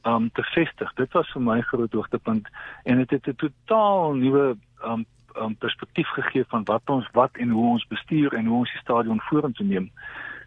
um 0.06 0.30
te 0.32 0.42
vestig. 0.42 0.92
Dit 0.94 1.12
was 1.12 1.30
vir 1.32 1.42
my 1.42 1.60
groot 1.60 1.92
hoogtepunt 1.92 2.48
en 2.84 2.96
dit 2.96 3.10
het, 3.10 3.24
het 3.26 3.34
'n 3.42 3.48
totaal 3.48 4.14
nuwe 4.14 4.56
um 4.84 5.04
um 5.36 5.56
perspektief 5.56 6.08
gegee 6.08 6.44
van 6.48 6.64
wat 6.64 6.82
ons 6.84 7.08
wat 7.12 7.36
en 7.36 7.50
hoe 7.50 7.70
ons 7.70 7.86
bestuur 7.86 8.32
en 8.32 8.46
hoe 8.46 8.58
ons 8.58 8.72
die 8.72 8.80
stadion 8.80 9.20
vorentoe 9.20 9.66
neem. 9.66 9.90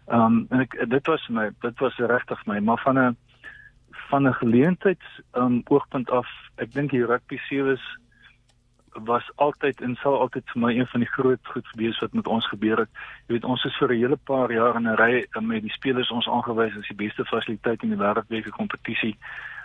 Um 0.06 0.46
en 0.50 0.60
ek 0.60 0.88
dit 0.88 1.06
was 1.06 1.28
my 1.28 1.50
dit 1.60 1.78
was 1.78 1.96
regtig 1.96 2.46
my 2.46 2.58
maar 2.58 2.80
van 2.84 2.98
'n 2.98 3.16
van 4.08 4.28
'n 4.28 4.34
geleentheids 4.34 5.20
um 5.32 5.62
oogpunt 5.64 6.10
af, 6.10 6.28
ek 6.56 6.72
dink 6.72 6.90
die 6.90 7.06
rugby 7.06 7.36
series 7.36 7.98
was 9.04 9.30
altyd 9.36 9.80
en 9.80 9.96
sal 9.96 10.20
altyd 10.20 10.50
vir 10.52 10.60
my 10.60 10.72
een 10.76 10.86
van 10.86 11.00
die 11.00 11.08
groot 11.08 11.46
goed 11.52 11.66
wees 11.76 11.98
wat 11.98 12.12
met 12.12 12.26
ons 12.26 12.46
gebeur 12.48 12.78
het. 12.78 12.90
Jy 13.26 13.34
weet 13.34 13.44
ons 13.44 13.64
is 13.64 13.76
vir 13.76 13.92
'n 13.92 14.00
hele 14.00 14.16
paar 14.16 14.52
jaar 14.52 14.76
in 14.76 14.88
'n 14.88 14.96
ry 14.96 15.26
met 15.40 15.62
die 15.62 15.72
spelers 15.72 16.10
ons 16.10 16.28
aangewys 16.28 16.76
as 16.76 16.88
die 16.88 16.96
beste 17.06 17.24
fasiliteit 17.24 17.82
in 17.82 17.90
die 17.90 17.98
wêreldbeker 17.98 18.50
kompetisie. 18.50 19.16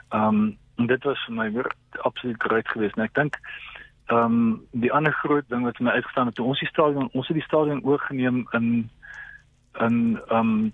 Ehm 0.10 0.27
um, 0.27 0.58
en 0.77 0.88
dit 0.88 1.04
was 1.04 1.25
vir 1.25 1.36
my 1.36 1.51
weer 1.51 1.72
absoluut 2.01 2.44
grait 2.44 2.68
geweest. 2.68 2.98
En 2.98 3.04
ek 3.04 3.13
dink 3.13 3.39
ehm 4.06 4.24
um, 4.24 4.68
die 4.72 4.92
ander 4.92 5.13
groot 5.13 5.50
ding 5.50 5.63
wat 5.63 5.80
my 5.80 5.92
uitgestaan 5.92 6.25
het 6.25 6.36
toe 6.36 6.46
ons 6.46 6.60
die 6.60 6.70
stadion 6.70 7.10
ons 7.12 7.27
het 7.27 7.38
die 7.38 7.46
stadion 7.46 7.84
oorgeneem 7.84 8.48
in 8.51 8.89
in 9.80 10.20
ehm 10.27 10.39
um, 10.39 10.74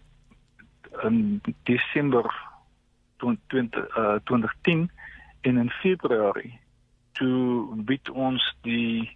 in 1.04 1.42
Desember 1.64 2.26
20 3.48 3.98
uh, 3.98 4.16
2010 4.24 4.92
en 5.42 5.58
in 5.58 5.70
Februarie 5.70 6.61
toe 7.22 7.82
bied 7.88 8.10
ons 8.10 8.44
die 8.68 9.10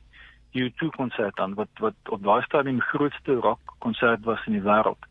U2 0.56 0.92
konsert 0.96 1.40
aan 1.44 1.56
wat 1.60 1.84
wat 1.84 2.14
op 2.16 2.24
daai 2.24 2.42
stadium 2.46 2.80
die 2.80 2.90
grootste 2.92 3.40
rock 3.44 3.76
konsert 3.84 4.24
was 4.30 4.46
in 4.48 4.56
die 4.58 4.66
wêreld. 4.68 5.10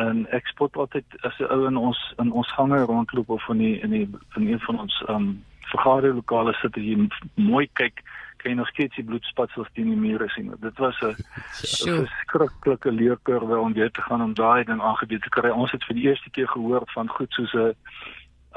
En 0.00 0.24
ek 0.32 0.46
spot 0.52 0.76
altyd 0.76 1.16
as 1.28 1.38
'n 1.40 1.50
ou 1.54 1.66
in 1.66 1.76
ons 1.76 2.00
in 2.22 2.32
ons 2.32 2.52
gange 2.58 2.84
rondloop 2.90 3.28
of 3.28 3.48
in 3.48 3.58
die 3.58 3.80
in 3.80 3.90
die 3.90 4.08
in 4.36 4.46
een 4.52 4.60
van 4.68 4.78
ons 4.80 5.02
um 5.08 5.44
vergaderlokale 5.72 6.52
sit 6.60 6.76
jy 6.76 7.08
mooi 7.34 7.68
kyk 7.80 8.04
kan 8.42 8.50
jy 8.50 8.56
nog 8.58 8.68
steeds 8.68 8.96
die 8.98 9.04
bloedspatsels 9.04 9.68
teen 9.72 9.90
die 9.92 9.96
mure 9.96 10.28
sien. 10.28 10.50
Dit 10.60 10.78
was 10.78 10.98
'n 11.02 12.06
skrikkelike 12.22 12.90
leerkurwe 12.90 13.58
om 13.58 13.72
weer 13.72 13.90
te 13.90 14.02
gaan 14.02 14.22
om 14.22 14.34
daai 14.34 14.64
ding 14.64 14.80
aangebied 14.80 15.22
te 15.22 15.28
kry. 15.28 15.50
Ons 15.50 15.70
het 15.70 15.84
vir 15.84 15.94
die 15.94 16.08
eerste 16.08 16.30
keer 16.30 16.48
gehoor 16.48 16.82
van 16.94 17.08
goed 17.08 17.32
soos 17.32 17.52
'n 17.52 17.74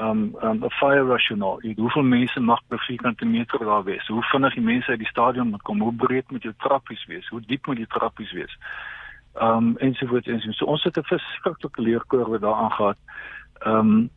um 0.00 0.36
um 0.42 0.64
'n 0.64 0.70
fire 0.70 1.04
rational. 1.04 1.58
Jy 1.62 1.74
hoeveel 1.76 2.02
mense 2.02 2.40
mag 2.40 2.60
per 2.68 2.78
vierkante 2.78 3.24
meter 3.24 3.58
daar 3.58 3.84
wees? 3.84 4.06
Hoe 4.06 4.22
vinnig 4.22 4.54
die 4.54 4.62
mense 4.64 4.90
uit 4.90 4.98
die 4.98 5.08
stadion 5.08 5.50
moet 5.50 5.62
kom? 5.62 5.80
Hoe 5.80 5.94
breed 5.94 6.30
moet 6.30 6.42
jou 6.42 6.54
trappies 6.58 7.06
wees? 7.06 7.28
Hoe 7.28 7.40
diep 7.40 7.66
moet 7.66 7.76
die 7.76 7.86
trappies 7.86 8.32
wees? 8.32 8.58
Um 9.40 9.76
ensovoorts 9.76 10.26
ensovoorts. 10.26 10.58
So 10.58 10.64
ons 10.64 10.84
het 10.84 10.96
'n 10.96 11.02
verskriklike 11.02 11.82
leerkurwe 11.82 12.38
daaraan 12.38 12.72
gehad. 12.72 12.98
Um 13.66 14.10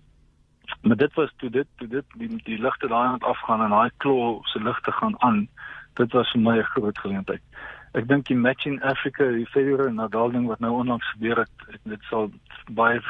maar 0.81 0.95
dit 0.95 1.13
was 1.13 1.33
toe 1.37 1.49
dit 1.49 1.67
toe 1.77 1.87
dit 1.87 2.05
die, 2.17 2.41
die 2.43 2.61
ligte 2.61 2.87
daai 2.87 3.07
aan 3.07 3.19
afgaan 3.19 3.61
en 3.61 3.69
daai 3.69 3.91
klo 3.97 4.39
se 4.43 4.63
ligte 4.63 4.91
gaan 4.91 5.21
aan. 5.21 5.47
Dit 5.93 6.11
was 6.11 6.31
vir 6.31 6.41
my 6.41 6.57
'n 6.57 6.63
groot 6.63 6.97
geleentheid. 6.99 7.41
Ek 7.93 8.07
dink 8.07 8.25
die 8.25 8.37
match 8.37 8.65
in 8.65 8.81
Africa, 8.81 9.31
die 9.31 9.49
Federer 9.49 9.87
en 9.87 9.95
Nadal 9.95 10.31
ding 10.31 10.45
wat 10.47 10.59
nou 10.59 10.71
onlangs 10.71 11.11
gebeur 11.11 11.37
het, 11.37 11.79
dit 11.83 12.03
sal 12.09 12.31
baie 12.69 13.01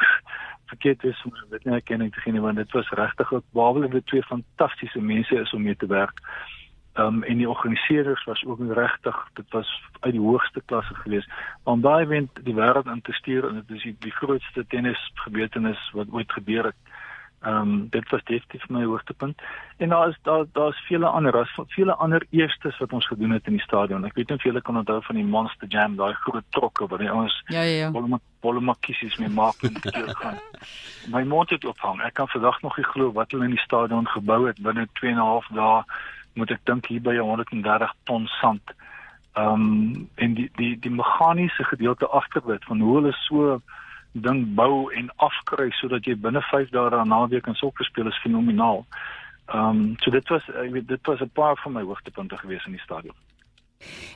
verkeerd 0.72 1.04
is 1.04 1.22
om 1.24 1.34
dit 1.50 1.64
nie 1.64 1.74
erkenning 1.74 2.12
te 2.14 2.22
gee 2.24 2.32
nie 2.32 2.44
want 2.44 2.60
dit 2.60 2.72
was 2.76 2.94
regtig 3.02 3.32
ook 3.32 3.44
behalwe 3.56 3.88
dit 3.88 4.06
twee 4.06 4.22
fantastiese 4.22 5.02
mense 5.12 5.40
is 5.40 5.52
om 5.56 5.62
mee 5.62 5.76
te 5.76 5.90
werk. 5.90 6.22
Ehm 6.98 7.06
um, 7.06 7.22
en 7.22 7.36
die 7.38 7.48
organiseerders 7.48 8.24
was 8.24 8.44
ook 8.44 8.60
regtig 8.74 9.16
dit 9.38 9.50
was 9.56 9.68
uit 10.00 10.12
die 10.12 10.26
hoogste 10.26 10.62
klasse 10.64 10.94
gewees. 10.94 11.28
Om 11.62 11.80
daai 11.80 12.04
event 12.04 12.40
die 12.44 12.54
wêreld 12.54 12.90
in 12.94 13.02
te 13.02 13.12
stuur 13.12 13.48
en 13.48 13.54
dit 13.60 13.76
is 13.76 13.82
die, 13.82 13.96
die 14.06 14.16
grootste 14.20 14.66
tennis 14.66 15.10
gebeurtenis 15.14 15.90
wat 15.92 16.10
ooit 16.10 16.32
gebeur 16.32 16.64
het. 16.72 16.89
Ehm 17.40 17.56
um, 17.56 17.86
dit 17.88 18.08
was 18.08 18.24
definitief 18.24 18.68
my 18.68 18.84
hoogtepunt. 18.84 19.42
En 19.76 19.88
daar 19.88 20.08
is 20.08 20.18
daar 20.22 20.44
daar's 20.52 20.80
vele 20.86 21.06
ander 21.06 21.36
as 21.36 21.58
vele 21.66 21.94
ander 21.94 22.26
eerstes 22.30 22.78
wat 22.78 22.92
ons 22.92 23.06
gedoen 23.06 23.30
het 23.30 23.46
in 23.46 23.52
die 23.52 23.62
stadion. 23.62 24.04
Ek 24.04 24.14
weet 24.14 24.28
nie 24.28 24.36
of 24.36 24.42
julle 24.42 24.60
kan 24.60 24.76
onthou 24.76 25.02
van 25.02 25.16
die 25.16 25.24
Monster 25.24 25.68
Jam, 25.68 25.96
daai 25.96 26.12
groot 26.14 26.44
trokke 26.50 26.86
wat 26.86 27.00
die 27.00 27.10
ouens 27.10 27.42
Ja 27.46 27.62
ja 27.62 27.76
ja. 27.76 27.90
Volle 27.90 28.20
volle 28.40 28.60
makkies 28.60 29.16
mee 29.16 29.28
maak 29.28 29.62
en 29.62 29.80
keer 29.84 30.12
gaan. 30.16 30.36
My 31.08 31.22
mond 31.22 31.50
het 31.50 31.64
ophang. 31.64 32.02
Ek 32.02 32.14
kan 32.14 32.28
vandag 32.28 32.60
nog 32.60 32.76
nie 32.76 32.84
glo 32.92 33.12
wat 33.12 33.32
hulle 33.32 33.48
in 33.48 33.56
die 33.56 33.64
stadion 33.64 34.08
gebou 34.08 34.46
het 34.46 34.60
binne 34.60 34.88
2 35.00 35.10
en 35.10 35.16
'n 35.16 35.30
half 35.32 35.48
dae. 35.48 35.82
Moet 36.34 36.50
ek 36.50 36.64
dink 36.64 36.86
hier 36.86 37.00
by 37.00 37.16
130 37.16 37.94
ton 38.04 38.26
sand. 38.26 38.76
Ehm 39.32 39.48
um, 39.48 40.08
en 40.14 40.34
die 40.34 40.50
die 40.56 40.76
die 40.78 40.92
meganiese 40.92 41.64
gedeelte 41.64 42.08
agter 42.08 42.42
dit 42.46 42.64
van 42.64 42.80
hoe 42.80 42.94
hulle 42.94 43.12
so 43.12 43.62
ding 44.12 44.54
bou 44.54 44.90
en 44.92 45.10
afkry 45.16 45.70
sodat 45.70 46.04
jy 46.04 46.16
binne 46.18 46.42
5 46.42 46.70
dae 46.70 46.90
daarna 46.90 47.04
naweek 47.04 47.42
kan 47.42 47.54
sokker 47.54 47.84
speel 47.84 48.08
is 48.08 48.22
fenomenaal. 48.22 48.84
Ehm 49.54 49.68
um, 49.68 49.96
so 50.00 50.10
dit 50.10 50.28
was 50.28 50.48
ek 50.48 50.70
weet 50.70 50.88
dit 50.88 51.06
was 51.06 51.20
'n 51.20 51.30
paar 51.34 51.56
van 51.56 51.72
my 51.72 51.82
hoogtepunte 51.82 52.36
gewees 52.36 52.66
in 52.66 52.72
die 52.72 52.86
stadion. 52.86 53.14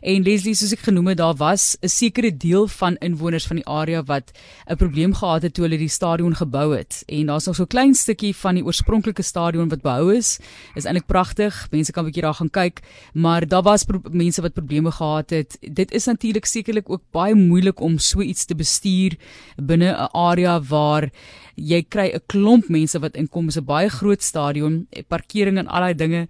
En 0.04 0.22
Leslie 0.22 0.54
soos 0.54 0.72
ek 0.76 0.84
genoem 0.84 1.06
het, 1.12 1.18
daar 1.18 1.36
was 1.40 1.76
'n 1.80 1.88
sekere 1.88 2.36
deel 2.36 2.68
van 2.68 2.96
inwoners 3.00 3.46
van 3.46 3.56
die 3.56 3.66
area 3.66 4.02
wat 4.02 4.32
'n 4.68 4.76
probleem 4.76 5.14
gehad 5.14 5.42
het 5.42 5.54
toe 5.54 5.64
hulle 5.64 5.78
die 5.78 5.88
stadion 5.88 6.34
gebou 6.34 6.76
het. 6.76 7.02
En 7.06 7.26
daar's 7.26 7.46
nog 7.46 7.56
so 7.56 7.62
'n 7.62 7.74
klein 7.74 7.94
stukkie 7.94 8.36
van 8.36 8.54
die 8.54 8.64
oorspronklike 8.64 9.22
stadion 9.22 9.68
wat 9.68 9.82
behou 9.82 10.14
is. 10.14 10.38
Is 10.74 10.84
eintlik 10.84 11.06
pragtig. 11.06 11.68
Mense 11.70 11.92
kan 11.92 12.02
'n 12.04 12.06
bietjie 12.06 12.22
daar 12.22 12.34
gaan 12.34 12.50
kyk, 12.50 12.80
maar 13.14 13.48
daar 13.48 13.62
was 13.62 13.84
mense 14.10 14.42
wat 14.42 14.52
probleme 14.52 14.90
gehad 14.90 15.30
het. 15.30 15.58
Dit 15.60 15.92
is 15.92 16.04
natuurlik 16.04 16.44
sekerlik 16.44 16.90
ook 16.90 17.02
baie 17.10 17.34
moeilik 17.34 17.80
om 17.80 17.98
so 17.98 18.20
iets 18.20 18.44
te 18.44 18.54
bestuur 18.54 19.16
binne 19.56 19.92
'n 19.92 20.08
area 20.12 20.60
waar 20.60 21.10
jy 21.56 21.82
kry 21.82 22.10
'n 22.14 22.20
klomp 22.26 22.68
mense 22.68 22.98
wat 22.98 23.16
inkom, 23.16 23.48
is 23.48 23.56
'n 23.56 23.64
baie 23.64 23.88
groot 23.88 24.22
stadion, 24.22 24.86
parkering 25.08 25.58
en 25.58 25.66
al 25.66 25.80
daai 25.80 25.94
dinge. 25.94 26.28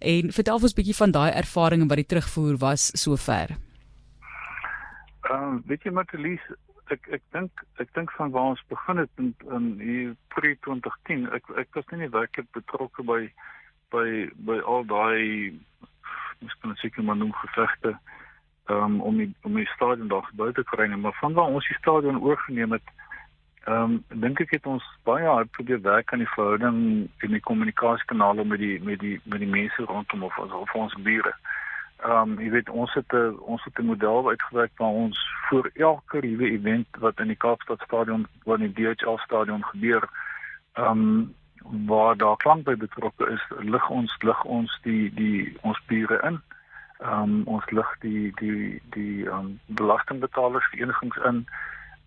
En 0.00 0.32
vertel 0.32 0.54
ons 0.54 0.72
'n 0.72 0.74
bietjie 0.74 0.96
van 0.96 1.10
daai 1.10 1.32
ervaring 1.32 1.82
en 1.82 1.88
wat 1.88 1.96
die 1.96 2.06
terugvoer 2.06 2.56
was 2.58 2.75
sover. 2.76 3.56
Ehm 5.30 5.42
um, 5.42 5.62
weet 5.66 5.82
jy 5.82 5.90
Matelies, 5.90 6.42
ek 6.94 7.08
ek 7.18 7.22
dink 7.34 7.64
ek 7.82 7.94
dink 7.94 8.12
van 8.18 8.30
waar 8.30 8.52
ons 8.54 8.62
begin 8.68 9.02
het 9.02 9.22
in 9.22 9.34
in 9.50 9.64
hier 9.80 10.12
pre 10.34 10.54
2010. 10.66 11.26
Ek 11.34 11.48
ek 11.62 11.74
was 11.74 11.88
nie 11.90 12.10
werklik 12.10 12.50
betrokke 12.52 13.02
by 13.02 13.22
by 13.94 14.06
by 14.48 14.60
al 14.62 14.84
daai 14.84 15.58
miskien 16.44 16.76
seker 16.76 17.02
maar 17.02 17.16
noem 17.16 17.32
gevegte 17.32 17.96
um, 18.68 19.00
om 19.00 19.16
die, 19.16 19.30
om 19.42 19.54
die 19.56 19.68
stadion 19.72 20.08
daar 20.08 20.26
gebou 20.28 20.52
te 20.52 20.64
kry, 20.68 20.86
maar 20.86 21.16
van 21.20 21.32
waar 21.32 21.48
ons 21.48 21.68
die 21.68 21.78
stadion 21.80 22.22
oorgeneem 22.22 22.76
het 22.76 22.94
Ehm 23.66 23.82
um, 23.82 24.20
dink 24.22 24.40
ek 24.40 24.52
het 24.54 24.66
ons 24.70 24.84
baie 25.02 25.26
hard 25.26 25.50
probeer 25.50 25.80
werk 25.82 26.12
aan 26.12 26.20
die 26.22 26.34
verhouding 26.36 26.76
en 27.26 27.32
die 27.34 27.40
kommunikasiekanale 27.42 28.44
met 28.44 28.60
die 28.62 28.76
met 28.82 29.00
die 29.02 29.16
met 29.24 29.42
die 29.42 29.50
mense 29.50 29.82
rondom 29.90 30.22
of, 30.22 30.38
of 30.38 30.74
ons 30.74 30.94
bure. 31.02 31.32
Ehm 31.34 31.65
um, 32.04 32.36
jy 32.40 32.50
weet 32.50 32.68
ons 32.68 32.92
het 32.94 33.12
'n 33.12 33.38
ons 33.38 33.64
het 33.64 33.78
'n 33.78 33.86
model 33.86 34.28
uitgewerk 34.28 34.72
waar 34.76 34.96
ons 35.04 35.18
vir 35.48 35.70
elke 35.74 36.18
nuwe 36.20 36.50
event 36.50 36.86
wat 36.98 37.20
in 37.20 37.26
die 37.26 37.42
Kaapstad 37.44 37.80
stadion 37.80 38.26
wat 38.44 38.60
in 38.60 38.72
die 38.72 38.94
DHL 38.94 39.18
stadion 39.18 39.64
gebeur, 39.64 40.08
ehm 40.72 40.90
um, 40.90 41.34
waar 41.86 42.16
daar 42.16 42.36
klank 42.36 42.64
by 42.64 42.76
betrokke 42.76 43.26
is, 43.26 43.42
lig 43.58 43.88
ons 43.88 44.16
lig 44.22 44.44
ons 44.44 44.78
die 44.82 45.14
die 45.14 45.56
ons 45.62 45.80
bure 45.86 46.20
in. 46.22 46.42
Ehm 46.98 47.22
um, 47.22 47.42
ons 47.44 47.70
lig 47.70 47.96
die 48.00 48.32
die 48.34 48.82
die 48.90 49.26
ehm 49.26 49.38
um, 49.38 49.60
belastingbetalers 49.66 50.66
verenigings 50.70 51.16
in 51.16 51.46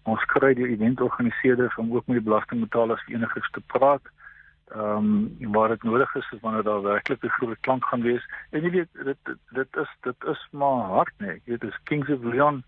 ons 0.04 0.26
kry 0.26 0.54
die 0.54 0.68
eventorganiseerders 0.68 1.76
om 1.76 1.94
ook 1.96 2.08
met 2.08 2.18
die 2.18 2.30
belastingbetalers 2.30 3.04
verenigings 3.04 3.50
te 3.52 3.62
praat. 3.68 4.02
Ehm 4.04 4.29
um, 4.76 5.36
waar 5.52 5.68
dit 5.68 5.84
nodig 5.84 6.16
is 6.16 6.34
wanneer 6.42 6.64
daar 6.64 6.82
werklik 6.82 7.24
'n 7.24 7.28
groot 7.28 7.60
klank 7.60 7.86
gaan 7.86 8.02
wees. 8.02 8.26
En 8.50 8.62
jy 8.62 8.70
weet 8.70 8.90
dit 8.94 9.18
dit, 9.24 9.38
dit 9.50 9.76
is 9.76 9.96
dit 10.02 10.24
is 10.24 10.48
maar 10.52 10.84
hard 10.86 11.14
nee. 11.18 11.42
Jy 11.44 11.52
weet 11.52 11.62
dis 11.62 11.84
Kings 11.84 12.10
of 12.10 12.24
Leon 12.24 12.64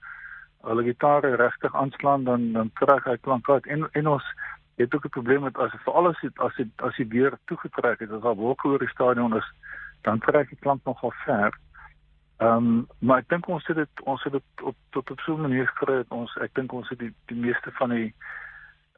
hulle 0.62 0.84
gitare 0.84 1.36
regtig 1.36 1.76
aanslaan 1.76 2.24
dan 2.24 2.52
dan 2.52 2.70
kry 2.74 3.00
hy 3.04 3.18
klank 3.18 3.50
uit 3.50 3.66
en 3.66 3.88
en 3.92 4.08
ons 4.08 4.24
het 4.76 4.96
ook 4.96 5.06
'n 5.06 5.10
probleem 5.10 5.42
met 5.42 5.58
as 5.58 5.72
vir 5.84 5.94
alles 5.94 6.20
het 6.20 6.40
as 6.40 6.56
dit 6.56 6.82
as 6.82 6.96
die 6.96 7.08
weer 7.08 7.38
toegetrek 7.46 8.00
het 8.00 8.12
as 8.12 8.22
daar 8.22 8.36
wolke 8.36 8.68
oor 8.68 8.80
die 8.80 8.96
stadion 8.96 9.38
is 9.38 9.54
dan 10.02 10.20
kry 10.20 10.46
jy 10.50 10.58
klank 10.60 10.82
nogal 10.86 11.14
ver. 11.26 11.58
Ehm 12.38 12.56
um, 12.58 12.88
maar 13.00 13.18
ek 13.18 13.30
dink 13.30 13.48
ons 13.48 13.68
het 13.68 13.76
dit 13.76 14.02
ons 14.04 14.24
het 14.24 14.32
dit 14.32 14.62
op 14.62 14.76
tot 14.90 15.12
op 15.12 15.20
so 15.20 15.34
'n 15.34 15.42
manier 15.42 15.68
gekry 15.68 15.96
dat 15.96 16.10
ons 16.10 16.38
ek 16.38 16.54
dink 16.54 16.74
ons 16.74 16.90
het 16.90 17.00
die 17.00 17.14
die 17.26 17.38
meeste 17.38 17.72
van 17.72 17.90
die 17.90 18.14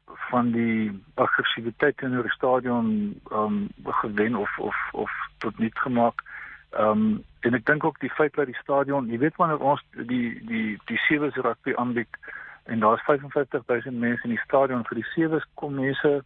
van 0.06 0.50
die 0.52 1.02
aggressiwiteit 1.14 2.02
in 2.02 2.16
die 2.20 2.30
stadion 2.30 3.20
ehm 3.30 3.68
um, 3.84 3.92
gewen 4.02 4.36
of 4.36 4.58
of 4.58 4.76
of 4.92 5.10
tot 5.38 5.58
niet 5.58 5.78
gemaak. 5.78 6.22
Ehm 6.70 6.90
um, 6.90 7.24
en 7.40 7.54
ek 7.54 7.66
dink 7.66 7.84
ook 7.84 8.00
die 8.00 8.10
feit 8.10 8.34
dat 8.34 8.46
die 8.46 8.62
stadion, 8.62 9.08
jy 9.08 9.18
weet 9.18 9.36
wanneer 9.36 9.60
ons 9.60 9.82
die 9.90 10.44
die 10.46 10.78
die 10.84 11.00
sewees 11.06 11.34
rugby 11.34 11.74
aanbied 11.74 12.18
en 12.64 12.80
daar's 12.80 13.04
55000 13.04 13.98
mense 13.98 14.24
in 14.24 14.30
die 14.30 14.44
stadion 14.44 14.84
vir 14.84 15.00
die 15.00 15.10
sewees 15.14 15.44
kom 15.54 15.74
mense 15.74 16.24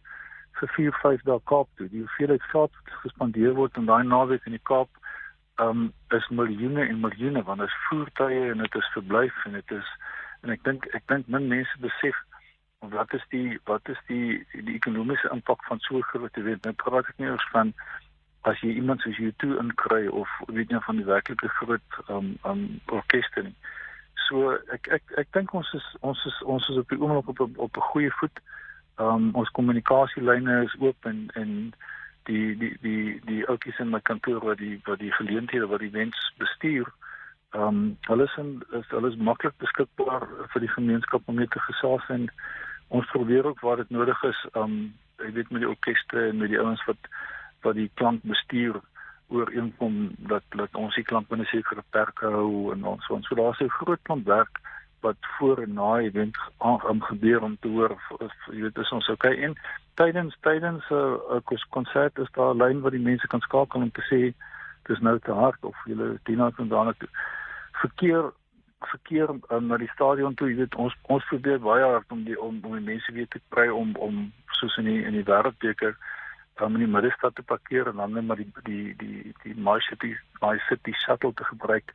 vir 0.59 0.69
4 0.75 0.91
5 1.01 1.21
dae 1.23 1.39
Kaap 1.43 1.67
toe. 1.75 1.87
Die 1.87 2.03
hoeveelheid 2.05 2.43
geld 2.51 2.71
wat 2.71 3.01
gespandeer 3.03 3.53
word 3.55 3.77
in 3.77 3.85
daai 3.85 4.03
naweek 4.03 4.45
in 4.45 4.57
die 4.57 4.67
Kaap 4.71 4.89
um 5.59 5.93
is 6.15 6.27
miljoene 6.29 6.87
en 6.87 6.99
miljoene 6.99 7.43
want 7.43 7.59
dit 7.59 7.67
is 7.67 7.81
voertuie 7.89 8.51
en 8.51 8.63
dit 8.63 8.75
is 8.75 8.91
verblyf 8.95 9.45
en 9.45 9.57
dit 9.59 9.71
is 9.77 9.93
en 10.41 10.53
ek 10.55 10.63
dink 10.63 10.85
ek 10.95 11.07
dink 11.11 11.27
min 11.27 11.47
mense 11.51 11.81
besef 11.83 12.15
wat 12.79 13.13
is 13.13 13.23
die 13.29 13.59
wat 13.63 13.89
is 13.89 13.97
die 14.07 14.45
die 14.51 14.75
ekonomiese 14.75 15.29
impak 15.29 15.63
van 15.67 15.79
so 15.79 16.01
groot 16.01 16.37
event 16.37 16.63
nou 16.63 16.73
praat 16.73 17.09
ek 17.11 17.17
nie 17.17 17.27
oor 17.27 17.45
van 17.51 17.73
as 18.47 18.61
jy 18.63 18.71
iemand 18.79 19.03
soos 19.03 19.19
jy 19.19 19.33
toe 19.43 19.57
inkry 19.59 20.07
of 20.07 20.31
weet 20.47 20.71
jy 20.71 20.79
van 20.85 21.01
die 21.01 21.07
werklike 21.09 21.49
groot 21.59 21.99
um 22.07 22.37
um 22.47 22.63
orkeste 22.87 23.43
nie. 23.43 23.55
So 24.27 24.55
ek 24.75 24.87
ek 24.99 25.15
ek 25.23 25.31
dink 25.35 25.53
ons 25.53 25.73
is 25.75 25.87
ons 26.01 26.23
is 26.25 26.39
ons 26.55 26.69
is 26.71 26.79
op 26.79 26.89
die 26.89 26.99
oomblik 27.01 27.27
op 27.35 27.59
op 27.67 27.77
'n 27.77 27.89
goeie 27.91 28.11
voet. 28.21 28.39
Um 28.97 29.35
ons 29.35 29.51
kommunikasielyne 29.59 30.63
is 30.63 30.75
oop 30.79 31.05
en 31.05 31.27
en 31.35 31.73
die 32.31 32.55
die 32.55 32.77
die 32.81 33.19
die 33.25 33.43
ouppies 33.47 33.79
in 33.79 33.91
my 33.91 33.99
kantoor 33.99 34.39
wat 34.45 34.57
die 34.57 34.79
wat 34.85 34.99
die 34.99 35.11
geleenthede 35.19 35.67
wat 35.67 35.79
die 35.79 35.91
mens 35.91 36.33
bestuur 36.37 36.87
ehm 37.51 37.67
um, 37.67 37.97
hulle 38.05 38.23
is 38.23 38.37
in, 38.37 38.63
is 38.77 38.89
hulle 38.93 39.09
is 39.09 39.15
maklik 39.17 39.55
beskikbaar 39.57 40.27
vir 40.53 40.61
die 40.61 40.75
gemeenskap 40.75 41.21
om 41.25 41.35
mee 41.35 41.47
te 41.47 41.59
gesels 41.59 42.05
en 42.13 42.27
ons 42.89 43.11
probeer 43.13 43.45
ook 43.45 43.59
waar 43.65 43.81
dit 43.81 43.89
nodig 43.89 44.23
is 44.23 44.45
um, 44.53 44.93
ek 45.17 45.33
weet 45.35 45.49
met 45.49 45.61
die 45.65 45.69
orkeste 45.69 46.29
en 46.29 46.37
met 46.37 46.49
die 46.53 46.61
ouens 46.61 46.85
wat 46.85 47.11
wat 47.65 47.75
die 47.75 47.91
klank 47.99 48.23
bestuur 48.23 48.79
ooreenkom 49.29 50.15
dat 50.31 50.43
dat 50.49 50.75
ons 50.75 50.95
die 50.95 51.05
klank 51.05 51.27
binne 51.29 51.45
sekere 51.45 51.83
perke 51.95 52.31
hou 52.33 52.73
en 52.73 52.83
ons 52.83 53.05
so, 53.05 53.19
so 53.27 53.35
daar's 53.35 53.61
'n 53.61 53.77
groot 53.81 54.01
klomp 54.03 54.25
werk 54.25 54.61
wat 55.01 55.17
voor 55.37 55.61
en 55.63 55.73
na 55.73 55.97
event 55.97 56.37
aan 56.57 57.03
gebeur 57.03 57.41
om 57.41 57.57
te 57.59 57.67
hoor 57.67 57.95
of 58.19 58.33
jy 58.51 58.61
weet 58.61 58.77
is 58.77 58.91
ons 58.91 59.09
okay? 59.09 59.35
En 59.35 59.55
tydens 59.93 60.37
tydens 60.41 60.83
'n 60.89 60.93
uh, 60.93 61.41
uh, 61.51 61.65
konsert 61.69 62.17
is 62.17 62.31
daar 62.31 62.53
'n 62.55 62.57
lyn 62.57 62.81
waar 62.81 62.91
die 62.91 63.07
mense 63.09 63.27
kan 63.27 63.39
skakel 63.39 63.81
om 63.81 63.91
te 63.91 64.05
sê 64.11 64.33
dis 64.83 64.99
nou 64.99 65.19
te 65.19 65.31
hard 65.31 65.63
of 65.63 65.75
jy 65.85 65.95
dien 66.23 66.37
daarna 66.69 66.93
toe. 66.97 67.09
Verkeer 67.71 68.31
verkeer 68.87 69.29
um, 69.29 69.65
na 69.67 69.77
die 69.77 69.91
stadion 69.93 70.35
toe 70.35 70.49
jy 70.49 70.55
weet 70.55 70.75
ons 70.75 70.95
ons 71.03 71.25
probeer 71.31 71.59
baie 71.59 71.83
hard 71.83 72.11
om 72.11 72.23
die 72.23 72.39
om 72.39 72.59
om 72.63 72.77
die 72.77 72.85
mense 72.85 73.11
weer 73.11 73.27
te 73.27 73.41
kry 73.49 73.67
om 73.69 73.95
om 73.95 74.31
soos 74.59 74.77
in 74.77 74.85
die 74.85 75.01
in 75.03 75.13
die 75.13 75.25
wêreldbeker 75.27 75.97
om 76.59 76.75
in 76.75 76.85
die 76.85 76.93
middestad 76.93 77.35
te 77.35 77.43
parkeer 77.43 77.87
en 77.87 77.95
dan 77.95 78.13
net 78.13 78.25
maar 78.27 78.39
die 78.39 78.51
die 78.63 78.95
die 78.99 79.33
die 79.43 79.55
My 79.55 79.79
City 79.89 80.15
My 80.41 80.57
City 80.67 80.93
shuttle 81.03 81.33
te 81.33 81.43
gebruik 81.43 81.93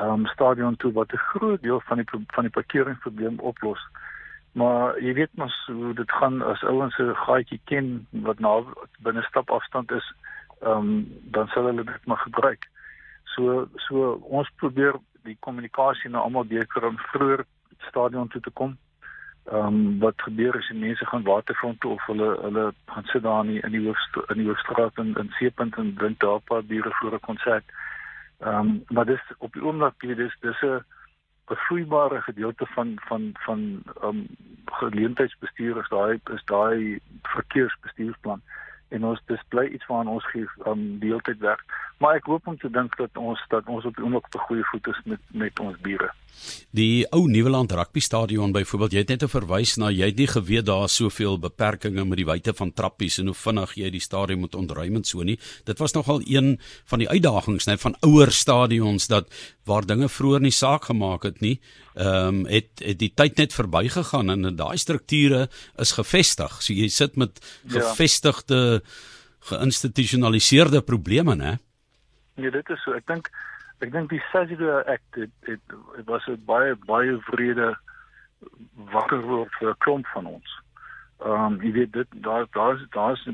um 0.00 0.26
stadion 0.26 0.76
toe 0.76 0.92
wat 0.92 1.12
'n 1.12 1.16
groot 1.16 1.62
deel 1.62 1.80
van 1.80 1.96
die 1.96 2.06
van 2.10 2.44
die 2.44 2.50
parkeringsprobleem 2.50 3.38
oplos. 3.38 3.80
Maar 4.52 5.00
jy 5.00 5.14
weet 5.14 5.30
mos 5.34 5.66
hoe 5.66 5.94
dit 5.94 6.10
gaan 6.10 6.42
as 6.42 6.62
ouens 6.62 6.98
'n 6.98 7.14
gaatjie 7.14 7.60
ken 7.64 8.06
wat 8.10 8.38
na 8.38 8.62
binne 8.98 9.22
stap 9.22 9.50
afstand 9.50 9.90
is, 9.90 10.14
um 10.60 11.06
dan 11.22 11.48
sal 11.48 11.64
hulle 11.64 11.84
dit 11.84 12.06
maar 12.06 12.22
gebruik. 12.26 12.68
So 13.24 13.68
so 13.76 14.12
ons 14.12 14.50
probeer 14.56 14.94
die 15.24 15.36
kommunikasie 15.40 16.10
na 16.10 16.24
almal 16.24 16.44
beter 16.44 16.86
om 16.86 16.98
vroeër 17.12 17.44
stadion 17.88 18.28
toe 18.28 18.40
te 18.40 18.50
kom. 18.50 18.76
Um 19.52 19.98
wat 20.00 20.22
gebeur 20.24 20.56
as 20.56 20.68
die 20.72 20.78
mense 20.80 21.06
gaan 21.06 21.26
waterfront 21.28 21.80
toe 21.80 21.92
of 21.96 22.06
hulle 22.08 22.30
hulle 22.40 22.72
gaan 22.92 23.08
sit 23.12 23.22
daar 23.22 23.44
in 23.44 23.52
die, 23.52 23.60
in 23.60 23.76
die 23.76 23.84
hoofstraat 23.86 24.30
in 24.30 24.42
die 24.42 24.48
hoofstraat 24.48 24.98
in, 25.02 25.14
in 25.20 25.32
Seepunt 25.38 25.76
en 25.76 25.94
drink 26.00 26.20
daar 26.20 26.40
'n 26.40 26.48
paar 26.50 26.64
biere 26.64 26.92
voor 27.00 27.14
'n 27.14 27.26
konsert. 27.30 27.64
Ehm 28.40 28.58
um, 28.58 28.84
maar 28.88 29.06
dis 29.06 29.24
op 29.38 29.52
die 29.52 29.64
oomblik 29.64 30.02
jy 30.02 30.14
dis 30.14 30.36
dis 30.40 30.62
'n 30.62 30.84
bevloeibare 31.46 32.22
gedeelte 32.22 32.66
van 32.66 32.96
van 32.96 33.30
van 33.32 33.82
um 34.02 34.26
geleentheidsbestuur 34.64 35.76
is 35.78 35.88
daai 35.88 36.20
is 36.32 36.44
daai 36.44 37.00
verkeersbestuursplan 37.22 38.42
en 38.88 39.04
ons 39.04 39.20
dis 39.26 39.42
bly 39.48 39.64
iets 39.64 39.86
waaraan 39.86 40.14
ons 40.16 40.26
gee 40.32 40.46
um 40.70 40.98
die 40.98 41.10
hele 41.10 41.26
tyd 41.28 41.38
werk 41.38 41.64
maar 41.98 42.16
ek 42.16 42.28
hoop 42.30 42.46
om 42.46 42.58
te 42.58 42.70
dink 42.70 42.96
dat 42.96 43.16
ons 43.16 43.40
dat 43.48 43.66
ons 43.66 43.84
op 43.84 43.96
die 43.96 44.04
oomblik 44.04 44.26
op 44.30 44.46
goeie 44.48 44.66
voet 44.72 44.92
is 44.92 45.00
met 45.04 45.20
met 45.44 45.60
ons 45.60 45.80
bure 45.86 46.10
Die 46.74 47.06
ou 47.14 47.28
Nieuweland 47.30 47.72
Rugby 47.72 48.02
Stadion 48.02 48.52
byvoorbeeld, 48.52 48.94
jy 48.96 49.02
het 49.04 49.12
net 49.12 49.24
verwys 49.30 49.76
na 49.78 49.90
jy 49.94 50.08
het 50.10 50.18
nie 50.18 50.26
geweet 50.28 50.66
daar 50.66 50.88
soveel 50.90 51.38
beperkings 51.40 52.02
met 52.08 52.18
die 52.18 52.26
wyte 52.26 52.54
van 52.58 52.72
trappies 52.74 53.20
en 53.22 53.30
hoe 53.30 53.36
vinnig 53.38 53.76
jy 53.78 53.90
die 53.94 54.02
stadion 54.02 54.42
moet 54.42 54.56
ontruim 54.58 54.98
en 54.98 55.06
so 55.06 55.22
nie. 55.26 55.36
Dit 55.68 55.78
was 55.82 55.94
nogal 55.94 56.24
een 56.26 56.56
van 56.90 57.02
die 57.02 57.08
uitdagings 57.08 57.68
net 57.70 57.82
van 57.84 57.94
ouer 58.02 58.34
stadions 58.34 59.06
dat 59.12 59.30
waar 59.68 59.86
dinge 59.86 60.10
vroeër 60.10 60.42
nie 60.44 60.54
saak 60.54 60.90
gemaak 60.90 61.28
het 61.30 61.40
nie. 61.44 61.60
Ehm 61.94 62.42
um, 62.42 62.44
het, 62.50 62.82
het 62.82 62.98
die 62.98 63.12
tyd 63.14 63.38
net 63.38 63.54
verbygegaan 63.54 64.34
en 64.34 64.56
daai 64.58 64.76
strukture 64.78 65.46
is 65.78 65.94
gevestig. 65.94 66.58
So 66.60 66.74
jy 66.74 66.90
sit 66.90 67.16
met 67.16 67.38
ja. 67.38 67.78
gevestigde 67.78 68.82
geïnstitusionaliseerde 69.44 70.82
probleme, 70.82 71.36
né? 71.36 71.58
Nee, 72.34 72.50
dit 72.50 72.68
is 72.68 72.82
so. 72.82 72.92
Ek 72.92 73.06
dink 73.06 73.30
ek 73.84 73.92
dink 73.92 74.10
die 74.10 74.22
Sasria 74.30 74.80
Act 74.90 75.18
het, 75.18 75.32
het, 75.46 75.74
het 75.96 76.06
was 76.06 76.26
'n 76.26 76.42
baie 76.46 76.74
baie 76.86 77.18
vrede 77.30 77.74
wakker 78.94 79.20
word 79.22 79.52
vir 79.58 79.70
'n 79.70 79.78
klomp 79.78 80.06
van 80.06 80.26
ons. 80.26 80.60
Ehm 81.22 81.44
um, 81.44 81.62
jy 81.62 81.72
weet 81.72 81.92
dit 81.92 82.08
daar 82.26 82.46
daar's 82.50 82.82
daar's 82.90 83.28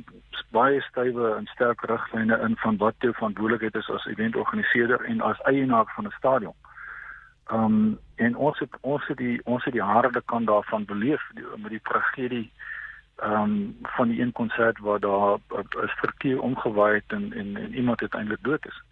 baie 0.50 0.80
stywe 0.80 1.34
en 1.36 1.46
sterk 1.46 1.80
riglyne 1.80 2.38
in 2.40 2.56
van 2.56 2.76
wat 2.76 2.94
jou 2.98 3.12
verantwoordelikheid 3.12 3.74
is 3.74 3.90
as 3.90 4.06
eventorganiseerder 4.06 5.04
en 5.04 5.20
as 5.20 5.40
eienaar 5.40 5.92
van 5.94 6.06
'n 6.06 6.18
stadion. 6.18 6.54
Ehm 7.46 7.64
um, 7.64 7.98
en 8.16 8.36
ons 8.36 8.58
het 8.58 8.76
ons 8.80 9.06
het 9.06 9.16
die 9.16 9.40
ons 9.44 9.64
het 9.64 9.72
die 9.72 9.88
harde 9.92 10.22
kant 10.24 10.46
daarvan 10.46 10.84
beleef 10.84 11.22
die, 11.34 11.44
met 11.56 11.70
die 11.70 11.82
tragedie 11.82 12.52
ehm 13.16 13.42
um, 13.42 13.76
van 13.82 14.08
die 14.08 14.20
een 14.20 14.32
konsert 14.32 14.78
waar 14.78 15.00
daar 15.00 15.38
'n 15.48 15.88
verkeer 16.04 16.40
omgewaai 16.40 16.94
het 16.94 17.08
en, 17.08 17.32
en 17.32 17.56
en 17.56 17.74
iemand 17.74 18.00
uiteindelik 18.00 18.42
dood 18.42 18.66
is 18.66 18.82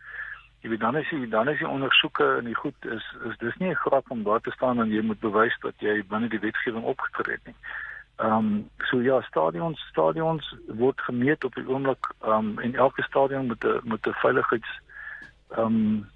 jy 0.63 0.71
weet 0.71 0.81
dan 0.81 0.97
is 0.97 1.11
jy 1.11 1.29
dan 1.31 1.49
is 1.49 1.59
die 1.59 1.69
ondersoeke 1.69 2.37
en 2.39 2.45
die 2.45 2.55
goed 2.55 2.89
is 2.97 3.05
is 3.31 3.37
dis 3.39 3.57
nie 3.59 3.71
'n 3.71 3.83
grap 3.85 4.11
om 4.11 4.23
daar 4.23 4.41
te 4.41 4.51
staan 4.51 4.81
en 4.81 4.91
jy 4.91 5.03
moet 5.03 5.21
bewys 5.21 5.57
dat 5.61 5.75
jy 5.79 6.03
binne 6.09 6.29
die 6.29 6.45
wetgewing 6.47 6.85
opgetree 6.85 7.35
het 7.35 7.47
nie. 7.47 7.55
Ehm 8.17 8.33
um, 8.33 8.69
so 8.91 9.01
ja, 9.01 9.21
stadions 9.21 9.81
stadions 9.91 10.55
word 10.67 11.01
gemeet 11.01 11.45
op 11.45 11.55
die 11.55 11.69
oomblik 11.69 12.13
ehm 12.21 12.33
um, 12.33 12.59
en 12.59 12.75
elke 12.75 13.03
stadion 13.03 13.47
moet 13.47 13.65
'n 13.65 13.81
moet 13.85 14.07
'n 14.07 14.21
veiligheids 14.23 14.81
ehm 15.51 15.65
um, 15.65 16.09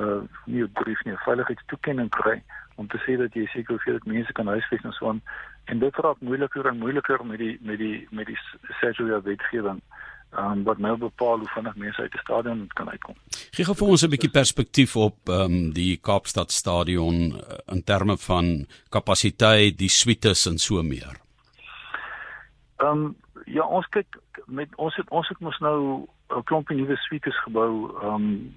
uh 0.00 0.22
nie 0.44 0.66
brief 0.66 1.04
nie, 1.04 1.16
veiligheidstoekenning 1.16 2.10
kry 2.10 2.42
om 2.74 2.86
te 2.86 2.98
sê 2.98 3.16
dat 3.16 3.34
jy 3.34 3.46
seker 3.46 3.74
hoeveel 3.74 3.98
mense 4.04 4.32
kan 4.32 4.46
huisves 4.46 4.82
en 4.82 4.92
so 4.92 5.08
aan 5.08 5.22
en 5.64 5.78
dit 5.78 5.96
raak 5.96 6.20
moeiliker 6.20 6.66
en 6.66 6.78
moeiliker 6.78 7.26
met 7.26 7.38
die 7.38 7.58
met 7.62 7.78
die 7.78 8.06
met 8.10 8.26
die 8.26 8.38
sexuele 8.80 9.20
wetgewing 9.22 9.80
um, 10.38 10.62
wat 10.64 10.78
nou 10.78 10.96
bepaal 10.98 11.38
hoe 11.38 11.48
vinnig 11.54 11.76
mense 11.76 12.00
uit 12.00 12.12
die 12.12 12.20
stadion 12.20 12.66
kan 12.74 12.90
uitkom. 12.90 13.16
Gee 13.50 13.64
gou 13.64 13.74
vir 13.74 13.88
ons 13.88 14.04
'n 14.04 14.10
bietjie 14.10 14.30
perspektief 14.30 14.96
op 14.96 15.28
ehm 15.28 15.40
um, 15.40 15.72
die 15.72 15.96
Kaapstad 15.96 16.52
stadion 16.52 17.14
uh, 17.32 17.58
in 17.72 17.84
terme 17.84 18.16
van 18.16 18.66
kapasiteit, 18.88 19.78
die 19.78 19.88
suites 19.88 20.46
en 20.46 20.58
so 20.58 20.82
meer. 20.82 21.20
Ehm 22.78 22.88
um, 22.88 23.16
ja, 23.46 23.66
ons 23.66 23.86
kyk 23.88 24.18
met 24.46 24.68
ons 24.76 24.96
het 24.96 25.08
ons 25.10 25.28
het 25.28 25.40
mos 25.40 25.58
nou 25.58 26.06
'n 26.30 26.44
klompie 26.44 26.76
nuwe 26.76 26.96
suites 26.96 27.42
gebou 27.42 27.90
ehm 28.02 28.14
um, 28.14 28.56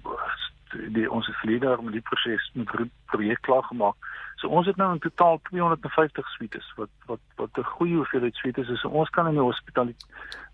die 0.94 1.10
ons 1.10 1.26
het 1.26 1.36
verlede 1.36 1.76
met 1.82 1.92
die 1.92 2.04
proses 2.04 2.50
met 2.54 2.70
projek 3.06 3.40
klaar 3.40 3.62
gemaak. 3.62 3.96
So 4.36 4.48
ons 4.48 4.66
het 4.66 4.76
nou 4.76 4.92
in 4.92 4.98
totaal 4.98 5.40
250 5.50 6.28
suites 6.28 6.72
wat 6.76 6.90
wat 7.06 7.20
wat 7.36 7.58
'n 7.58 7.64
goeie 7.64 7.96
hoeveelheid 7.96 8.34
suites 8.34 8.68
is. 8.68 8.80
So 8.80 8.88
ons 8.88 9.10
kan 9.10 9.26
in 9.26 9.34
die 9.34 9.48
hospitaliteit 9.50 10.04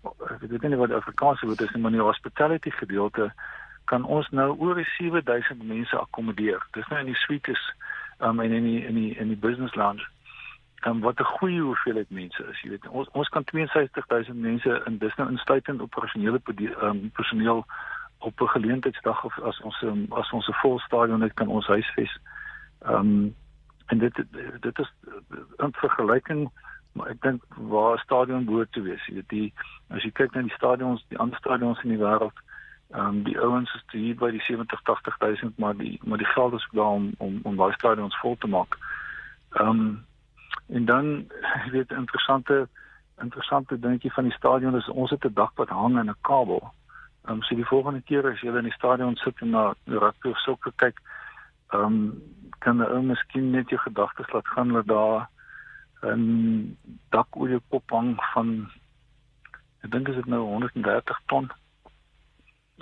ek 0.03 0.49
weet 0.49 0.61
nie 0.61 0.77
wat 0.77 0.89
die 0.89 0.97
Afrikaanse 0.97 1.45
woord 1.45 1.61
is 1.61 1.71
nie, 1.71 1.81
maar 1.81 1.91
in 1.91 1.97
die 1.97 2.07
hospitality 2.07 2.69
gedeelte 2.69 3.33
kan 3.85 4.03
ons 4.03 4.29
nou 4.29 4.57
oor 4.57 4.83
7000 4.97 5.63
mense 5.63 5.97
akkommodeer. 5.97 6.65
Dis 6.71 6.87
nou 6.87 6.99
in 6.99 7.05
die 7.05 7.21
suites 7.25 7.73
um, 8.19 8.39
en 8.39 8.51
in 8.51 8.63
die 8.63 8.85
in 8.85 8.95
die 8.95 9.15
in 9.17 9.27
die 9.27 9.41
business 9.47 9.75
lounge. 9.75 10.07
En 10.81 10.99
wat 10.99 11.19
'n 11.19 11.23
goeie 11.23 11.61
hoeveelheid 11.61 12.09
mense 12.09 12.45
is, 12.51 12.61
jy 12.61 12.69
weet. 12.69 12.87
Ons 12.87 13.09
ons 13.11 13.29
kan 13.29 13.43
62000 13.43 14.37
mense 14.37 14.81
in 14.85 14.97
dis 14.97 15.15
nou 15.15 15.29
insluitend 15.29 15.81
operasionele 15.81 16.41
um, 16.81 17.11
personeel 17.11 17.65
op 18.17 18.41
'n 18.41 18.47
geleentheidsdag 18.47 19.23
of 19.23 19.39
as 19.39 19.61
ons 19.61 19.81
um, 19.81 20.05
as 20.09 20.31
ons 20.31 20.47
'n 20.47 20.59
vol 20.61 20.79
stadion 20.79 21.21
het 21.21 21.33
kan 21.33 21.47
ons 21.47 21.67
huisves. 21.67 22.19
Ehm 22.79 22.95
um, 22.95 23.35
en 23.85 23.97
dit 23.97 24.23
dit 24.59 24.79
is 24.79 24.93
in 25.57 25.73
vergelyking 25.73 26.51
maar 26.91 27.07
ek 27.07 27.21
dink 27.21 27.43
waar 27.57 27.99
stadion 27.99 28.45
behoort 28.45 28.71
te 28.71 28.81
wees. 28.81 29.05
Jy 29.05 29.13
weet 29.13 29.29
die 29.29 29.53
as 29.87 30.03
jy 30.03 30.11
kyk 30.11 30.33
na 30.33 30.41
die 30.41 30.55
stadions, 30.55 31.05
die 31.11 31.19
ander 31.19 31.37
stadions 31.37 31.81
in 31.83 31.89
die 31.89 31.99
wêreld, 31.99 32.39
ehm 32.93 33.07
um, 33.07 33.23
die 33.23 33.39
ouens 33.39 33.73
is 33.75 33.83
hier 33.91 34.15
by 34.15 34.31
die 34.31 34.41
70 34.47 34.83
80000 34.83 35.57
maar 35.57 35.75
die 35.77 35.99
maar 36.03 36.17
die 36.17 36.33
geld 36.33 36.53
is 36.53 36.67
daar 36.71 36.95
om 36.99 37.11
om 37.17 37.39
om 37.43 37.55
daai 37.55 37.73
stadions 37.73 38.19
vol 38.23 38.37
te 38.39 38.47
maak. 38.47 38.77
Ehm 39.59 39.69
um, 39.69 40.05
en 40.67 40.85
dan 40.85 41.05
jy 41.65 41.71
weet 41.71 41.91
interessante 41.91 42.67
interessante 43.21 43.79
dingetjie 43.79 44.13
van 44.13 44.23
die 44.23 44.37
stadion 44.37 44.75
is 44.75 44.89
ons 44.89 45.09
het 45.09 45.25
'n 45.25 45.33
dak 45.33 45.51
wat 45.55 45.69
hang 45.69 45.99
in 45.99 46.09
'n 46.09 46.21
kabel. 46.21 46.73
Ehm 47.25 47.33
um, 47.33 47.41
so 47.41 47.55
die 47.55 47.65
volgende 47.65 48.01
keer 48.01 48.27
as 48.31 48.41
jy 48.41 48.51
in 48.53 48.67
die 48.69 48.77
stadion 48.77 49.15
sit 49.15 49.39
en 49.41 49.49
na 49.49 49.73
rugby 49.85 50.29
of 50.29 50.41
sokker 50.43 50.73
kyk, 50.81 50.99
ehm 51.73 51.85
um, 51.85 52.21
kan 52.59 52.77
'n 52.77 52.91
ou 52.95 53.01
miskien 53.01 53.51
net 53.51 53.69
jou 53.69 53.79
gedagtes 53.81 54.31
laat 54.33 54.47
gaan 54.47 54.73
dat 54.73 54.87
daar 54.87 55.29
'n 56.03 56.77
dakolie 57.09 57.59
kop 57.69 57.89
hang 57.89 58.15
van 58.33 58.69
ek 59.83 59.91
dink 59.91 60.05
dit 60.05 60.17
is 60.17 60.25
nou 60.25 60.41
130 60.41 61.19
ton 61.25 61.51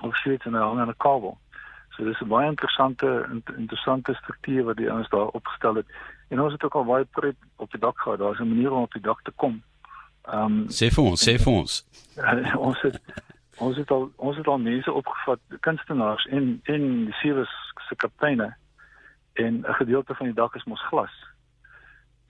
of 0.02 0.18
so 0.18 0.32
iets 0.32 0.46
en 0.46 0.54
hy 0.54 0.60
hang 0.60 0.80
aan 0.80 0.90
'n 0.90 1.04
kabel. 1.06 1.38
So 1.96 2.04
dis 2.04 2.22
'n 2.22 2.28
baie 2.28 2.50
interessante 2.50 3.10
interessante 3.58 4.14
struktuur 4.14 4.64
wat 4.64 4.78
die 4.78 4.92
ouens 4.92 5.10
daar 5.10 5.28
opgestel 5.28 5.76
het. 5.76 5.88
En 6.30 6.40
ons 6.40 6.52
het 6.52 6.64
ook 6.64 6.76
al 6.76 6.86
baie 6.86 7.06
pret 7.06 7.36
op 7.56 7.72
die 7.72 7.80
dak 7.80 8.00
gehad. 8.00 8.20
Daar's 8.20 8.40
'n 8.40 8.48
manier 8.48 8.72
om 8.72 8.82
op 8.82 8.94
die 8.94 9.02
dak 9.02 9.22
te 9.24 9.32
kom. 9.32 9.64
Ehm 10.24 10.46
um, 10.46 10.66
sê 10.68 10.88
vir 10.96 11.04
ons, 11.04 11.30
sê 11.30 11.36
vir 11.44 11.54
ons. 11.54 11.86
ons 12.68 12.82
het 12.82 13.02
ons 13.64 13.78
het 13.78 13.92
al 13.92 14.12
ons 14.16 14.38
het 14.38 14.48
al 14.48 14.60
mense 14.60 14.92
opgevat, 14.92 15.40
kunstenaars 15.60 16.26
en 16.26 16.60
en 16.64 16.84
die 17.06 17.18
sewe 17.22 17.46
se 17.88 17.96
kapteine 17.96 18.54
en 19.34 19.64
'n 19.68 19.74
gedeelte 19.80 20.16
van 20.16 20.26
die 20.26 20.36
dak 20.36 20.56
is 20.56 20.64
mos 20.64 20.86
glas. 20.92 21.16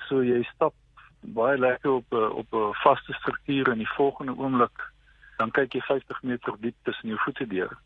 So 0.07 0.23
jy 0.23 0.43
stap 0.43 0.73
baie 1.19 1.57
lekker 1.57 1.91
op 1.91 2.05
'n 2.11 2.31
op 2.41 2.53
'n 2.53 2.73
vaste 2.83 3.13
struktuur 3.13 3.71
en 3.71 3.77
die 3.77 3.93
volgende 3.95 4.35
oomblik 4.37 4.91
dan 5.37 5.51
kyk 5.51 5.73
jy 5.73 5.81
50 5.81 6.21
meter 6.23 6.53
diep 6.59 6.75
tussen 6.83 7.09
jou 7.09 7.19
voete 7.19 7.47
deur. 7.47 7.77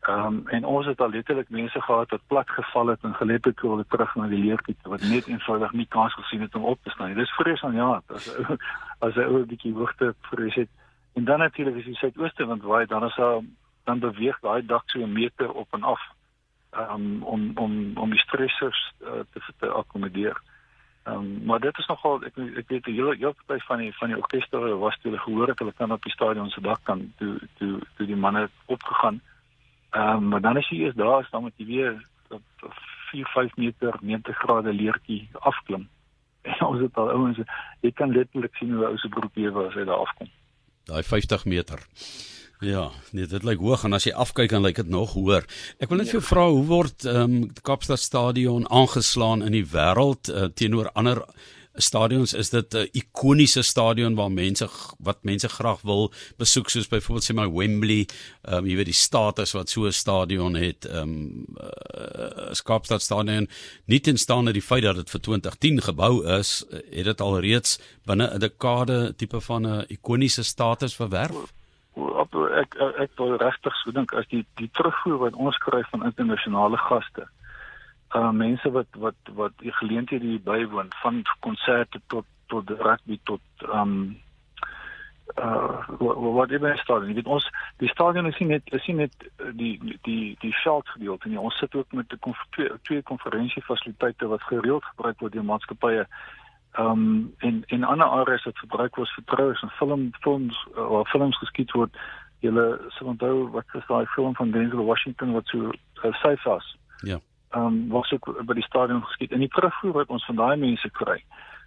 Ehm 0.00 0.26
um, 0.26 0.48
en 0.48 0.64
ons 0.64 0.86
het 0.86 1.00
al 1.00 1.10
letterlik 1.10 1.48
mense 1.48 1.80
gehad 1.80 2.10
wat 2.10 2.26
plat 2.26 2.50
geval 2.50 2.86
het 2.86 3.02
en 3.02 3.14
gelê 3.14 3.38
het 3.40 3.62
oor 3.64 3.84
terug 3.88 4.14
na 4.14 4.26
die 4.26 4.38
leertjie 4.38 4.76
wat 4.82 5.02
net 5.02 5.26
eenvoudig 5.26 5.72
nie 5.72 5.86
kans 5.88 6.14
gesien 6.14 6.40
het 6.40 6.54
om 6.54 6.64
op 6.64 6.78
te 6.82 6.90
staan. 6.90 7.14
Dis 7.14 7.30
vrees 7.30 7.62
aan 7.62 7.74
ja, 7.74 8.02
as 8.06 8.28
as 9.06 9.14
hy 9.14 9.24
oor 9.24 9.40
'n 9.40 9.52
bietjie 9.52 9.72
hoogte 9.72 10.14
vrees 10.20 10.54
het. 10.54 10.68
En 11.14 11.24
dan 11.24 11.38
natuurlik 11.38 11.76
as 11.76 11.86
jy 11.86 11.94
suidooste 11.94 12.46
wind 12.46 12.62
waai, 12.62 12.86
dan 12.86 13.04
is 13.04 13.14
daar 13.14 13.40
dan 13.84 13.98
beweeg 13.98 14.38
daai 14.40 14.66
dak 14.66 14.82
so 14.90 14.98
'n 14.98 15.12
meter 15.12 15.52
op 15.52 15.68
en 15.70 15.82
af 15.82 16.00
um, 16.76 17.22
om 17.22 17.50
om 17.54 17.96
om 17.96 18.10
die 18.10 18.20
stressors 18.20 18.92
uh, 19.02 19.22
te 19.32 19.40
te 19.58 19.68
akkommodeer. 19.68 20.40
Um, 21.04 21.44
maar 21.44 21.60
dit 21.60 21.78
is 21.78 21.86
nogal 21.86 22.24
ek 22.24 22.36
ek 22.36 22.68
weet 22.68 22.84
die 22.84 22.94
hele 22.94 23.16
hele 23.16 23.34
party 23.46 23.64
van 23.66 23.78
die 23.78 23.92
van 23.98 24.08
die 24.08 24.16
orkester 24.16 24.78
was 24.78 24.98
toe 24.98 25.10
hulle 25.10 25.22
gehoor 25.22 25.48
het 25.48 25.58
hulle 25.58 25.72
kan 25.76 25.92
op 25.92 26.02
die 26.02 26.12
stadion 26.12 26.50
se 26.50 26.60
dak 26.60 26.80
kan 26.82 27.12
toe 27.18 27.38
toe 27.58 27.80
toe 27.96 28.06
die 28.06 28.16
manne 28.16 28.48
opgegaan. 28.66 29.20
Ehm 29.90 30.16
um, 30.16 30.28
maar 30.28 30.40
dan 30.40 30.56
as 30.56 30.68
jy 30.68 30.78
eers 30.84 30.94
daar 30.94 31.20
is 31.20 31.30
dan 31.30 31.42
moet 31.42 31.56
jy 31.56 31.66
weer 31.66 32.06
op 32.28 32.72
4 33.10 33.26
5 33.34 33.56
meter 33.56 33.98
90 34.00 34.36
grade 34.36 34.72
leertjie 34.72 35.28
afklim. 35.32 35.88
En 36.44 36.66
ons 36.66 36.80
het 36.80 36.96
al 36.96 37.10
ouens 37.10 37.38
jy 37.80 37.92
kan 37.92 38.12
letterlik 38.12 38.56
sien 38.56 38.72
hoe 38.74 38.86
ou 38.86 38.96
se 38.96 39.08
broek 39.08 39.34
hier 39.34 39.52
was 39.52 39.74
hy 39.74 39.84
daar 39.84 40.02
afkom. 40.06 40.28
Daai 40.84 41.02
50 41.02 41.44
meter. 41.44 41.80
Ja, 42.64 42.90
nee, 43.12 43.26
dit 43.26 43.44
lyk 43.44 43.60
hoog 43.60 43.84
en 43.84 43.96
as 43.96 44.06
jy 44.06 44.12
afkyk 44.16 44.52
dan 44.52 44.64
lyk 44.64 44.78
dit 44.80 44.92
nog 44.92 45.12
hoër. 45.18 45.44
Ek 45.82 45.90
wil 45.90 46.00
net 46.00 46.08
vir 46.12 46.20
jou 46.20 46.26
vra 46.28 46.46
hoe 46.52 46.64
word 46.68 47.04
ehm 47.08 47.36
um, 47.36 47.50
Kaapstad 47.66 48.00
Stadion 48.00 48.68
aangeslaan 48.70 49.44
in 49.44 49.56
die 49.56 49.66
wêreld 49.68 50.30
uh, 50.32 50.46
teenoor 50.54 50.90
ander 50.94 51.24
stadions 51.74 52.32
is 52.34 52.50
dit 52.50 52.74
'n 52.74 52.88
ikoniese 52.92 53.62
stadion 53.62 54.14
waar 54.14 54.30
mense 54.30 54.68
wat 54.98 55.22
mense 55.22 55.48
graag 55.48 55.80
wil 55.82 56.12
besoek 56.36 56.68
soos 56.70 56.88
byvoorbeeld 56.88 57.24
sê 57.24 57.34
maar 57.34 57.54
Wembley, 57.54 58.06
ehm 58.42 58.58
um, 58.58 58.66
jy 58.66 58.76
weet 58.76 58.92
die 58.92 59.02
status 59.06 59.52
wat 59.52 59.70
so 59.70 59.86
'n 59.86 59.92
stadion 59.92 60.54
het, 60.54 60.84
ehm 60.84 60.98
um, 60.98 61.46
uh, 61.56 62.52
Kaapstad 62.64 63.02
Stadion 63.02 63.48
nie 63.86 64.00
tenstaan 64.00 64.44
dat 64.44 64.54
die 64.54 64.62
feit 64.62 64.82
dat 64.82 64.96
dit 64.96 65.10
vir 65.10 65.20
2010 65.20 65.82
gebou 65.82 66.26
is, 66.38 66.64
het 66.70 67.04
dit 67.04 67.20
al 67.20 67.40
reeds 67.40 67.78
binne 68.06 68.34
'n 68.34 68.38
dekade 68.38 69.14
tipe 69.16 69.40
van 69.40 69.66
'n 69.66 69.84
ikoniese 69.88 70.42
status 70.42 70.94
verwerf 70.94 71.52
op 71.94 72.34
ek 72.34 72.76
ek 72.98 73.10
wil 73.18 73.36
regtig 73.36 73.76
so 73.80 73.92
dink 73.94 74.12
as 74.18 74.26
die 74.32 74.42
die 74.60 74.70
terugvoer 74.78 75.18
wat 75.26 75.38
ons 75.46 75.58
kry 75.66 75.82
van 75.90 76.06
internasionale 76.08 76.78
gaste. 76.88 77.26
Uh 78.14 78.30
mense 78.30 78.70
wat 78.70 78.86
wat 78.98 79.32
wat 79.34 79.52
die 79.58 79.72
geleenthede 79.72 80.26
hier 80.26 80.42
bywoon 80.42 80.92
van 81.02 81.22
konserte 81.40 82.00
tot 82.06 82.26
tot 82.46 82.70
rugby 82.70 83.18
tot 83.24 83.40
um 83.72 84.22
uh 85.40 85.82
wat 86.36 86.52
jy 86.52 86.60
by 86.60 86.74
stadion. 86.78 87.10
Jy 87.10 87.18
weet 87.18 87.32
ons 87.36 87.46
die 87.82 87.88
stadion 87.88 88.28
is 88.28 88.38
nie 88.38 88.48
net 88.52 88.72
is 88.76 88.86
nie 88.86 88.96
net 89.02 89.26
die 89.58 89.98
die 90.06 90.36
die 90.44 90.54
veldgedeelte 90.62 91.28
nie. 91.28 91.40
Ons 91.40 91.58
sit 91.58 91.74
ook 91.74 91.92
met 91.92 92.12
'n 92.12 92.34
twee, 92.50 92.70
twee 92.82 93.02
konferensiefasiliteite 93.02 94.28
wat 94.28 94.42
gereeld 94.42 94.84
gebruik 94.84 95.20
word 95.20 95.32
deur 95.32 95.44
maatskappye. 95.44 96.06
Um 96.78 97.34
en 97.38 97.62
en 97.66 97.84
ander 97.84 98.06
areas 98.06 98.44
wat 98.44 98.58
gebruik 98.58 98.96
word 98.96 99.10
vir 99.16 99.24
troues 99.24 99.62
en 99.62 99.70
film 99.70 100.10
films 100.20 100.66
uh, 100.76 100.86
waar 100.88 101.06
films 101.06 101.38
geskiet 101.38 101.72
word. 101.72 101.96
Julle 102.40 102.80
sal 102.88 103.06
onthou 103.06 103.50
wat 103.50 103.64
is 103.74 103.86
daai 103.88 104.06
film 104.06 104.34
van 104.34 104.50
Denzel 104.50 104.84
Washington 104.84 105.32
wat 105.32 105.46
so 105.46 105.72
uh, 106.04 106.12
safe 106.12 106.48
was. 106.48 106.76
Ja. 107.02 107.18
Um 107.56 107.88
was 107.88 108.12
ook 108.12 108.46
by 108.46 108.54
die 108.54 108.66
stadion 108.66 109.04
geskiet. 109.04 109.32
En 109.32 109.38
die 109.38 109.48
terugvoer 109.48 109.92
wat 109.92 110.08
ons 110.08 110.24
van 110.24 110.36
daai 110.36 110.56
mense 110.56 110.90
kry 110.90 111.22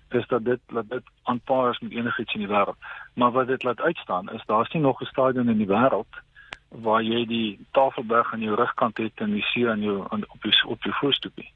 is 0.09 0.27
dat 0.27 0.45
dit 0.45 0.59
dat 0.71 0.89
dit 0.89 1.03
aanpaar 1.23 1.69
is 1.69 1.79
met 1.79 1.91
enigiets 1.91 2.33
in 2.33 2.39
die 2.39 2.51
wêreld. 2.51 2.79
Maar 3.13 3.31
wat 3.31 3.47
dit 3.47 3.63
laat 3.63 3.81
uitstaan 3.81 4.29
is 4.29 4.45
daar's 4.45 4.71
nie 4.73 4.81
nog 4.81 5.01
'n 5.01 5.05
stadion 5.05 5.49
in 5.49 5.57
die 5.57 5.67
wêreld 5.67 6.13
waar 6.69 7.03
jy 7.03 7.25
die 7.25 7.59
Tafelberg 7.71 8.33
aan 8.33 8.41
jou 8.41 8.55
rugkant 8.55 8.97
het 8.97 9.13
en 9.15 9.31
die 9.31 9.43
see 9.51 9.69
aan 9.69 9.81
jou 9.81 10.05
aan, 10.09 10.23
op 10.27 10.43
jou 10.43 10.71
op 10.71 10.83
jou 10.83 10.95
voorstoepie. 10.99 11.51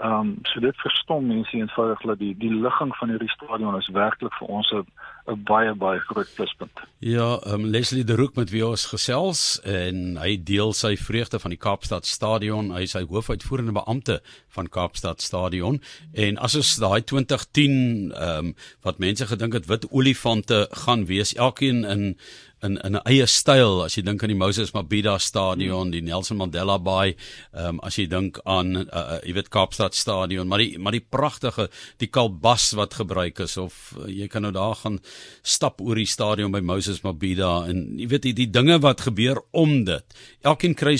Ehm 0.00 0.12
um, 0.12 0.38
so 0.42 0.60
dit 0.60 0.76
verstom 0.76 1.26
mense 1.26 1.56
eenvoudig 1.56 2.00
dat 2.00 2.18
die 2.18 2.34
die 2.38 2.52
ligging 2.54 2.96
van 2.96 3.08
hierdie 3.08 3.28
stadion 3.28 3.76
is 3.76 3.88
werklik 3.92 4.32
vir 4.38 4.48
ons 4.48 4.70
'n 4.72 4.86
'n 5.28 5.42
baie 5.44 5.74
baie 5.74 5.98
groot 5.98 6.30
pluspunt. 6.34 6.80
Ja, 6.98 7.38
ehm 7.44 7.54
um, 7.54 7.64
Leslie 7.66 8.04
de 8.04 8.14
Roux 8.14 8.34
met 8.34 8.50
wie 8.50 8.66
ons 8.66 8.86
gesels 8.86 9.60
en 9.64 10.16
hy 10.16 10.42
deel 10.42 10.72
sy 10.72 10.96
vreugde 10.96 11.38
van 11.38 11.50
die 11.50 11.58
Kaapstad 11.58 12.06
Stadion. 12.06 12.70
Hy 12.70 12.82
is 12.82 12.92
hy 12.92 13.04
hoofuitvoerende 13.04 13.72
beampte 13.72 14.20
van 14.48 14.68
Kaapstad 14.68 15.20
Stadion 15.20 15.82
en 16.12 16.38
as 16.38 16.56
ons 16.56 16.76
daai 16.76 17.02
2010 17.04 18.12
ehm 18.12 18.38
um, 18.38 18.54
wat 18.82 18.98
mense 18.98 19.26
gedink 19.26 19.52
het 19.52 19.66
wit 19.66 19.90
olifante 19.90 20.68
gaan 20.70 21.04
wees, 21.06 21.34
elkeen 21.34 21.84
in 21.84 22.16
in 22.62 22.76
in 22.84 22.96
'n 22.96 23.02
eie 23.08 23.26
styl 23.26 23.82
as 23.84 23.96
jy 23.96 24.02
dink 24.04 24.22
aan 24.22 24.32
die 24.32 24.38
Moses 24.38 24.72
Mabhida 24.72 25.18
stadion, 25.18 25.90
die 25.90 26.02
Nelson 26.02 26.36
Mandela 26.36 26.78
Bay, 26.78 27.16
ehm 27.52 27.68
um, 27.68 27.80
as 27.82 27.96
jy 27.96 28.06
dink 28.06 28.40
aan 28.44 28.76
uh, 28.76 29.18
jy 29.24 29.34
weet 29.34 29.48
Kaapstad 29.48 29.94
stadion, 29.94 30.48
maar 30.48 30.58
die 30.58 30.78
maar 30.78 30.92
die 30.92 31.04
pragtige 31.04 31.68
die 31.98 32.08
kalbas 32.08 32.72
wat 32.72 32.94
gebruik 32.94 33.40
is 33.40 33.56
of 33.56 33.94
uh, 33.98 34.06
jy 34.08 34.28
kan 34.28 34.42
nou 34.42 34.52
daar 34.52 34.76
gaan 34.76 35.00
stap 35.42 35.80
oor 35.80 35.94
die 35.94 36.06
stadion 36.06 36.52
by 36.52 36.60
Moses 36.60 37.02
Mabhida 37.02 37.66
en 37.68 37.98
jy 37.98 38.08
weet 38.08 38.22
die, 38.22 38.34
die 38.34 38.50
dinge 38.50 38.78
wat 38.80 39.00
gebeur 39.00 39.40
om 39.52 39.84
dit. 39.84 40.04
Elkeen 40.42 40.74
kry 40.74 40.96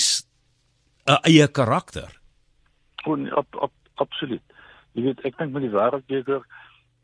'n 1.07 1.19
eie 1.25 1.49
karakter. 1.49 2.21
Kon 3.05 3.33
op 3.33 3.55
op 3.57 3.73
absoluut. 3.95 4.43
Jy 4.93 5.03
weet 5.03 5.21
ek 5.25 5.39
dink 5.39 5.53
met 5.53 5.63
die 5.63 5.75
wêreldbeker 5.77 6.43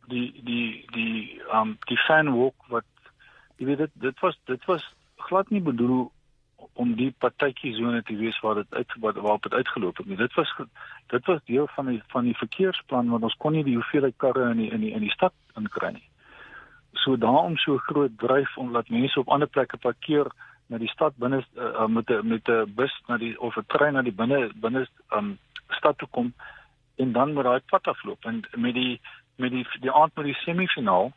die 0.08 0.32
die 0.44 0.84
die 0.94 1.40
ehm 1.50 1.60
um, 1.60 1.78
die 1.88 1.98
fan 2.06 2.32
walk 2.34 2.56
wat 2.68 2.84
jy 3.56 3.66
weet 3.66 3.78
dit 3.78 3.92
dit 3.94 4.20
was 4.20 4.38
dit 4.44 4.64
was 4.64 4.84
glad 5.28 5.50
nie 5.50 5.60
bedoel 5.60 6.10
om 6.72 6.92
die 6.96 7.10
partytjie 7.20 7.74
sone 7.76 8.02
te 8.02 8.16
wees 8.16 8.38
waar 8.40 8.60
dit 8.60 8.74
uit 8.74 8.94
waar, 9.00 9.38
dit 9.40 9.52
uitgeloop 9.52 9.96
het 9.96 10.06
nie. 10.06 10.16
Dit 10.16 10.34
was 10.34 10.52
dit 11.12 11.26
was 11.26 11.40
deel 11.44 11.68
van 11.74 11.86
die 11.86 12.02
van 12.12 12.24
die 12.24 12.36
verkeersplan 12.36 13.10
want 13.12 13.22
ons 13.22 13.36
kon 13.40 13.52
nie 13.52 13.64
die 13.64 13.76
hoeveelheid 13.76 14.16
karre 14.16 14.50
in 14.50 14.60
die 14.64 14.70
in 14.70 14.84
die 14.84 14.92
in 14.92 15.04
die 15.04 15.14
stad 15.14 15.32
inkry 15.56 15.92
nie. 15.96 16.08
So 17.04 17.16
daarom 17.16 17.56
so 17.56 17.78
groot 17.88 18.18
dryf 18.18 18.56
om 18.56 18.72
laat 18.72 18.88
mense 18.88 19.20
op 19.20 19.28
ander 19.28 19.48
plekke 19.48 19.76
parkeer 19.76 20.32
na 20.66 20.78
die 20.82 20.90
stad 20.90 21.16
binne 21.22 21.42
uh, 21.56 21.86
met 21.86 22.10
'n 22.10 22.28
met 22.28 22.48
'n 22.48 22.74
bus 22.74 22.94
na 23.08 23.16
die 23.16 23.40
of 23.40 23.56
'n 23.56 23.66
trein 23.66 23.94
na 23.94 24.02
die 24.02 24.16
binne 24.22 24.50
binne 24.54 24.86
um 25.16 25.38
stad 25.68 25.98
toe 25.98 26.08
kom 26.10 26.34
en 26.96 27.12
dan 27.12 27.32
met 27.32 27.44
daai 27.44 27.60
pad 27.70 27.86
afloop 27.86 28.24
en 28.24 28.44
met 28.56 28.74
die 28.74 29.00
met 29.36 29.50
die 29.50 29.66
die 29.80 29.92
aand 29.92 30.14
met 30.16 30.24
die 30.24 30.40
semifinaal 30.44 31.12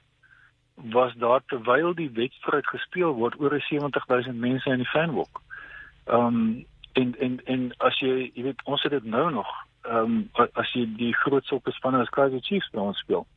was 0.82 1.14
daar 1.14 1.42
terwyl 1.46 1.94
die 1.94 2.12
wedstryd 2.14 2.68
gespeel 2.68 3.14
word 3.14 3.40
oor 3.40 3.60
70000 3.62 4.36
mense 4.40 4.70
in 4.70 4.84
die 4.84 4.94
fanwalk. 4.94 5.42
Ehm 6.06 6.26
um, 6.26 6.66
en 6.94 7.16
en 7.20 7.42
en 7.46 7.66
as 7.78 8.00
jy 8.00 8.32
jy 8.34 8.44
weet 8.44 8.62
ons 8.64 8.82
het 8.84 8.92
dit 8.92 9.04
nou 9.04 9.32
nog 9.32 9.50
ehm 9.82 10.16
um, 10.36 10.48
as 10.54 10.72
jy 10.74 10.86
die 10.98 11.14
groot 11.16 11.46
sokkerspanne 11.46 12.02
as 12.02 12.10
Kaizer 12.10 12.42
Chiefs 12.42 12.70
by 12.72 12.80
ons 12.80 13.00
speel, 13.00 13.28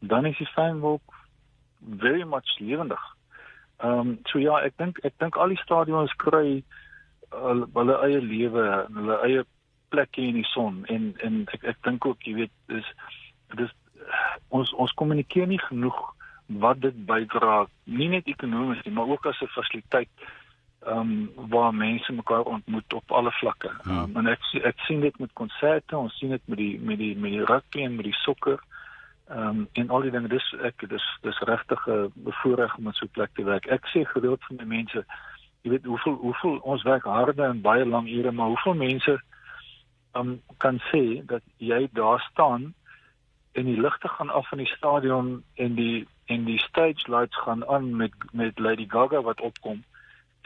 dan 0.00 0.26
is 0.26 0.38
die 0.38 0.50
fanwalk 0.54 1.14
very 1.80 2.24
much 2.24 2.58
lewendig. 2.58 3.02
Ehm 3.78 3.98
um, 3.98 4.18
so 4.26 4.38
ja, 4.38 4.58
ek 4.64 4.76
dink 4.76 4.98
ek 5.04 5.14
dink 5.18 5.36
al 5.36 5.52
die 5.52 5.62
stadions 5.62 6.12
kry 6.16 6.62
uh, 7.32 7.62
hulle 7.74 8.00
eie 8.08 8.20
lewe 8.20 8.66
en 8.88 9.00
hulle 9.02 9.20
eie 9.28 9.44
plekke 9.94 10.22
in 10.22 10.40
die 10.40 10.50
son 10.50 10.84
en 10.92 11.14
en 11.24 11.44
ek 11.54 11.64
ek 11.74 11.82
dink 11.84 12.06
ook 12.06 12.24
jy 12.26 12.34
weet 12.42 12.54
dis 12.72 12.92
dis 13.54 13.72
ons 14.48 14.72
ons 14.74 14.94
kommunikeer 14.98 15.46
nie 15.46 15.60
genoeg 15.68 15.98
wat 16.46 16.80
dit 16.80 17.06
bydra 17.06 17.66
nie 17.84 18.08
net 18.08 18.26
ekonomies 18.26 18.82
nie 18.84 18.94
maar 18.94 19.08
ook 19.08 19.26
as 19.26 19.40
'n 19.40 19.54
fasiliteit 19.54 20.08
ehm 20.86 20.98
um, 20.98 21.48
waar 21.48 21.74
mense 21.74 22.12
mekaar 22.12 22.42
ontmoet 22.42 22.92
op 22.92 23.12
alle 23.12 23.30
vlakke. 23.30 23.70
Ja. 23.84 24.02
Um, 24.02 24.16
en 24.16 24.26
ek 24.26 24.42
ek 24.62 24.78
sien 24.86 25.00
dit 25.00 25.18
met 25.18 25.32
konserte, 25.32 25.96
ons 25.96 26.18
sien 26.18 26.30
dit 26.30 26.42
met 26.44 26.58
die 26.58 26.80
met 26.80 26.98
die 26.98 27.16
met 27.16 27.30
die 27.30 27.44
rugby 27.44 27.82
en 27.82 27.96
met 27.96 28.04
die 28.04 28.18
sokker. 28.22 28.60
Ehm 29.28 29.48
um, 29.48 29.68
en 29.72 29.90
al 29.90 30.00
die 30.06 30.10
dinge 30.10 30.28
dis 30.28 30.54
ek 30.62 30.88
dis 30.88 31.06
dis 31.22 31.38
regtig 31.50 31.86
'n 31.88 32.12
bevoorreg 32.14 32.76
om 32.76 32.86
in 32.86 32.92
so 32.92 33.04
'n 33.04 33.14
plek 33.18 33.34
te 33.34 33.44
werk. 33.44 33.66
Ek 33.66 33.86
sê 33.86 34.04
gereeld 34.04 34.44
van 34.44 34.56
die 34.56 34.66
mense, 34.66 35.04
jy 35.62 35.70
weet 35.70 35.84
hoeveel 35.84 36.14
hoeveel 36.14 36.56
ons 36.58 36.82
werk 36.82 37.04
harde 37.04 37.42
en 37.42 37.60
baie 37.60 37.86
lang 37.86 38.08
ure, 38.08 38.32
maar 38.32 38.46
hoeveel 38.54 38.74
mense 38.74 39.20
ehm 40.14 40.28
um, 40.28 40.40
kan 40.56 40.80
sê 40.92 41.26
dat 41.26 41.42
jy 41.56 41.88
daar 41.92 42.20
staan 42.30 42.74
en 43.52 43.64
die 43.64 43.80
ligte 43.80 44.08
gaan 44.08 44.30
af 44.30 44.52
in 44.52 44.58
die 44.58 44.74
stadion 44.76 45.42
en 45.54 45.74
die 45.74 46.06
en 46.26 46.44
die 46.44 46.58
stage 46.58 47.10
lights 47.10 47.36
gaan 47.44 47.66
aan 47.68 47.96
met 47.96 48.12
met 48.32 48.58
Lady 48.58 48.86
Gaga 48.88 49.22
wat 49.22 49.40
opkom 49.40 49.84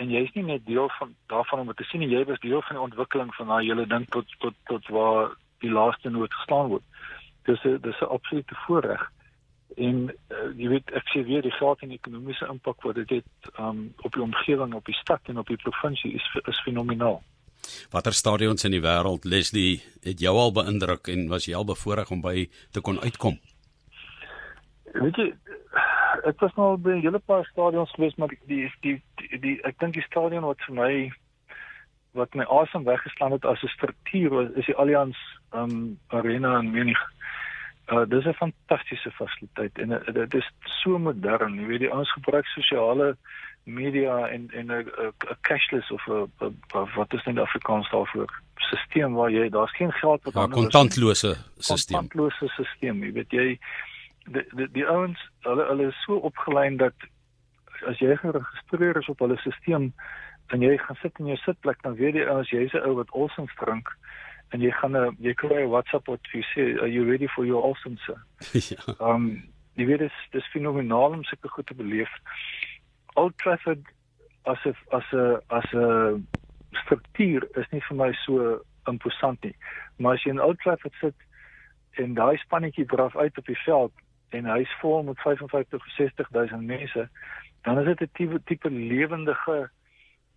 en 0.00 0.10
jy's 0.10 0.32
nie 0.34 0.44
net 0.48 0.66
deel 0.66 0.88
van 0.98 1.14
daarvan 1.32 1.60
om 1.60 1.72
te 1.76 1.84
sien 1.84 2.02
jy 2.02 2.24
was 2.28 2.40
deel 2.40 2.62
van 2.68 2.78
die 2.78 2.86
ontwikkeling 2.88 3.32
van 3.36 3.52
daai 3.52 3.64
hele 3.66 3.86
ding 3.86 4.06
tot 4.16 4.36
tot 4.44 4.56
tot 4.72 4.92
waar 4.96 5.32
die 5.60 5.72
laaste 5.72 6.10
noot 6.10 6.34
geslaan 6.34 6.70
word. 6.72 6.84
Dis 7.48 7.64
'n 7.64 7.80
dis 7.84 8.00
'n 8.00 8.12
absolute 8.16 8.54
voorreg. 8.66 9.02
En 9.76 9.96
uh, 10.08 10.50
jy 10.56 10.68
weet 10.68 10.90
ek 10.92 11.06
sê 11.12 11.24
weer 11.24 11.42
die 11.42 11.56
groot 11.58 11.80
en 11.82 11.90
ekonomiese 11.90 12.46
impak 12.46 12.82
wat 12.82 12.94
dit 12.94 13.10
het 13.10 13.52
um, 13.58 13.92
op 14.02 14.12
die 14.12 14.22
omgewing, 14.22 14.74
op 14.74 14.84
die 14.84 15.00
stad 15.02 15.20
en 15.24 15.38
op 15.38 15.46
die 15.46 15.60
provinsie 15.66 16.12
is 16.14 16.26
is 16.44 16.62
fenomenaal. 16.64 17.22
Watter 17.90 18.12
stadions 18.12 18.64
in 18.64 18.70
die 18.70 18.80
wêreld 18.80 19.24
Leslie 19.24 19.82
het 20.02 20.20
jou 20.20 20.36
al 20.36 20.52
beïndruk 20.52 21.08
en 21.08 21.28
was 21.28 21.44
jy 21.44 21.54
al 21.54 21.64
bevoorreg 21.64 22.10
om 22.10 22.20
by 22.20 22.48
te 22.72 22.80
kon 22.80 23.00
uitkom? 23.00 23.38
Weet 24.92 25.16
jy 25.16 25.32
ek 26.26 26.40
was 26.40 26.54
nou 26.56 26.76
by 26.76 26.96
'n 26.96 27.02
hele 27.04 27.18
paar 27.18 27.44
stadions 27.46 27.90
gewees 27.94 28.16
maar 28.16 28.28
die 28.28 28.38
die 28.46 28.70
die, 28.82 29.38
die 29.40 29.58
ek 29.64 29.78
dink 29.78 29.94
die 29.94 30.08
stadion 30.08 30.44
wat 30.44 30.60
vir 30.66 30.74
my 30.74 31.12
wat 32.12 32.34
my 32.34 32.44
asem 32.44 32.84
weggeslaan 32.84 33.32
het 33.32 33.44
as 33.44 33.62
'n 33.62 33.74
struktuur 33.76 34.56
is 34.58 34.66
die 34.66 34.74
Allianz 34.74 35.16
um, 35.52 35.98
Arena 36.08 36.58
in 36.58 36.70
Munich. 36.70 37.02
Uh 37.92 38.04
dis 38.08 38.26
'n 38.26 38.34
fantastiese 38.34 39.10
fasiliteit 39.10 39.78
en 39.78 39.90
uh, 39.90 40.12
dit 40.12 40.34
is 40.34 40.50
so 40.82 40.98
modern. 40.98 41.54
Jy 41.54 41.66
weet 41.66 41.80
die 41.80 41.92
ons 41.92 42.12
gebruik 42.12 42.46
sosiale 42.46 43.16
media 43.64 44.28
en 44.28 44.50
en 44.50 44.66
'n 44.66 44.92
cashless 45.40 45.90
of 45.90 46.06
'n 46.06 46.30
wat 46.96 47.12
is 47.14 47.24
net 47.24 47.34
die 47.34 47.44
Afrikaans 47.44 47.90
daarvoor 47.90 48.30
stelsel 48.56 49.12
waar 49.12 49.30
jy 49.30 49.48
daar's 49.48 49.76
geen 49.76 49.92
geld 49.92 50.22
wat 50.24 50.34
ja, 50.34 50.46
kontantlose 50.46 51.36
stelsel. 51.58 51.96
Kontantlose 51.96 52.48
stelsel. 52.48 52.96
Jy 52.96 53.12
weet 53.12 53.30
jy 53.30 53.58
die 54.26 54.44
die, 54.56 54.68
die 54.72 54.86
ouens 54.86 55.18
hulle 55.46 55.66
hulle 55.68 55.88
is 55.88 56.02
so 56.06 56.16
opgelyn 56.16 56.76
dat 56.76 56.94
as 57.88 57.98
jy 57.98 58.16
geregistreer 58.16 58.96
is 58.96 59.08
op 59.08 59.18
hulle 59.24 59.38
stelsel 59.40 59.92
en 60.50 60.62
jy 60.62 60.76
gaan 60.78 60.98
sit 61.02 61.18
in 61.18 61.26
jou 61.26 61.36
sitplek 61.36 61.82
dan 61.82 61.94
weet 61.94 62.14
jy 62.14 62.26
as 62.26 62.50
jy's 62.50 62.74
'n 62.74 62.84
ou 62.88 62.94
wat 62.98 63.10
olsens 63.10 63.54
drink 63.62 63.88
en 64.52 64.60
jy 64.60 64.70
gaan 64.70 64.96
'n 64.96 65.16
jy 65.18 65.34
kry 65.34 65.62
'n 65.62 65.70
WhatsApp 65.70 66.08
wat 66.08 66.26
vir 66.32 66.44
sê 66.54 66.64
are 66.80 66.90
you 66.90 67.04
ready 67.04 67.28
for 67.28 67.46
your 67.46 67.62
olsens? 67.62 68.02
ja. 68.72 68.82
Um 68.98 69.42
jy 69.76 69.86
weet 69.86 69.98
dit 69.98 70.10
is 70.10 70.30
dis 70.32 70.50
fenomenaal 70.52 71.12
om 71.12 71.24
sulke 71.24 71.48
goed 71.48 71.66
te 71.66 71.74
beleef. 71.74 72.10
Old 73.14 73.38
Trafford 73.38 73.86
as 74.44 74.58
'n 74.64 74.74
as 74.90 75.12
'n 75.12 75.38
as 75.48 75.72
'n 75.72 76.26
struktuur 76.84 77.46
is 77.56 77.70
nie 77.70 77.82
vir 77.88 77.96
my 77.96 78.12
so 78.12 78.60
imposant 78.86 79.42
nie. 79.44 79.56
Maar 79.98 80.14
as 80.14 80.24
jy 80.24 80.30
in 80.30 80.40
Old 80.40 80.58
Trafford 80.58 80.94
sit 81.00 81.14
en 81.92 82.14
daai 82.14 82.36
spannetjie 82.36 82.86
draf 82.86 83.16
uit 83.16 83.38
op 83.38 83.46
die 83.46 83.62
veld 83.64 83.92
en 84.30 84.46
hy's 84.46 84.72
vol 84.80 85.02
met 85.02 85.20
55 85.20 85.78
of 85.78 85.92
60000 85.96 86.66
mense, 86.66 87.08
dan 87.62 87.78
is 87.78 87.84
dit 87.84 88.00
'n 88.00 88.10
tipe 88.12 88.40
tipe 88.44 88.70
lewendige 88.70 89.70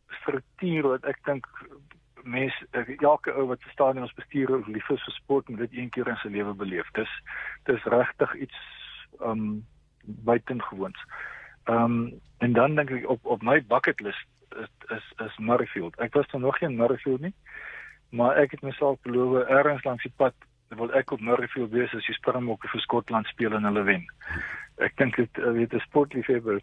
struktuur 0.08 0.88
wat 0.88 1.06
ek 1.06 1.20
dink 1.26 1.48
mense 2.24 2.68
elke 3.00 3.32
ou 3.32 3.48
wat 3.48 3.62
stadion 3.72 4.06
ons 4.06 4.14
bestuur 4.14 4.56
of 4.56 4.68
lief 4.68 4.90
is 4.90 5.04
vir 5.04 5.14
sport 5.14 5.50
moet 5.50 5.60
dit 5.66 5.78
een 5.80 5.90
keer 5.90 6.08
in 6.08 6.20
sy 6.22 6.28
lewe 6.28 6.54
beleef. 6.54 6.88
Dis 6.98 7.12
dis 7.70 7.84
regtig 7.84 8.36
iets 8.36 8.60
um 9.20 9.66
buitengewoons. 10.04 11.00
Um 11.66 12.22
en 12.38 12.54
dan 12.54 12.76
dink 12.76 12.92
ek 12.92 13.10
op 13.10 13.26
op 13.26 13.44
my 13.44 13.60
bucket 13.68 14.00
list 14.00 14.28
is 14.60 14.72
is 14.96 15.12
is 15.26 15.38
Murrayfield. 15.38 16.00
Ek 16.00 16.14
was 16.14 16.28
nog 16.32 16.60
nie 16.60 16.70
in 16.70 16.78
Murrayfield 16.78 17.22
nie. 17.22 17.36
Maar 18.10 18.38
ek 18.38 18.52
het 18.52 18.62
myself 18.62 19.00
beloof 19.02 19.48
ergens 19.48 19.84
langs 19.84 20.04
die 20.04 20.14
pad 20.16 20.34
wil 20.80 20.94
ek 20.94 21.12
op 21.12 21.22
Murrayfield 21.22 21.72
wees 21.72 21.94
as 21.94 22.06
die 22.06 22.18
Springbokke 22.18 22.68
vir 22.72 22.82
Skotland 22.82 23.28
speel 23.28 23.54
en 23.58 23.68
hulle 23.70 23.84
wen. 23.84 24.06
Ek 24.78 24.98
dink 24.98 25.16
dit 25.22 25.44
weet 25.58 25.74
'n 25.74 25.86
sportliefhebber 25.88 26.62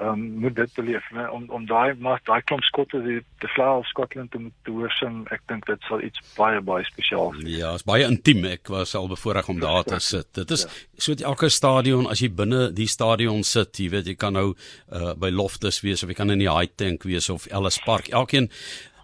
um, 0.00 0.20
moet 0.40 0.56
dit 0.56 0.74
beleef 0.74 1.04
né 1.14 1.26
om 1.30 1.44
om 1.50 1.66
daai 1.66 1.94
maar 1.98 2.20
daai 2.24 2.42
klomp 2.42 2.62
skotte 2.66 3.00
die 3.02 3.18
die 3.42 3.50
Flower 3.54 3.82
of 3.82 3.86
Scotland 3.86 4.30
te 4.30 4.40
te 4.64 4.74
hoor 4.74 4.92
sing 4.98 5.20
ek 5.34 5.42
dink 5.50 5.66
dit 5.66 5.88
sal 5.88 6.02
iets 6.04 6.22
baie 6.36 6.60
baie 6.60 6.84
spesiaal 6.86 7.32
wees. 7.36 7.48
Ja, 7.58 7.74
is 7.78 7.86
baie 7.88 8.06
intiem. 8.06 8.44
Ek 8.48 8.70
was 8.72 8.94
al 8.98 9.08
bevoorreg 9.10 9.48
om 9.48 9.60
daar 9.60 9.84
te 9.84 10.00
sit. 10.04 10.30
Dit 10.34 10.50
is 10.54 10.66
ja. 10.66 10.74
so 10.96 11.14
dat 11.14 11.26
elke 11.32 11.50
stadion 11.52 12.10
as 12.10 12.22
jy 12.24 12.30
binne 12.42 12.68
die 12.74 12.88
stadion 12.90 13.42
sit, 13.44 13.78
jy 13.78 13.90
weet 13.96 14.12
jy 14.12 14.16
kan 14.18 14.36
nou 14.38 14.52
uh, 14.52 15.14
by 15.18 15.32
Loftus 15.34 15.82
wees 15.86 16.02
of 16.02 16.12
jy 16.12 16.18
kan 16.18 16.34
in 16.34 16.44
die 16.44 16.50
High 16.50 16.74
Tank 16.76 17.06
wees 17.08 17.30
of 17.30 17.46
Ellis 17.50 17.80
Park. 17.84 18.12
Elkeen 18.12 18.50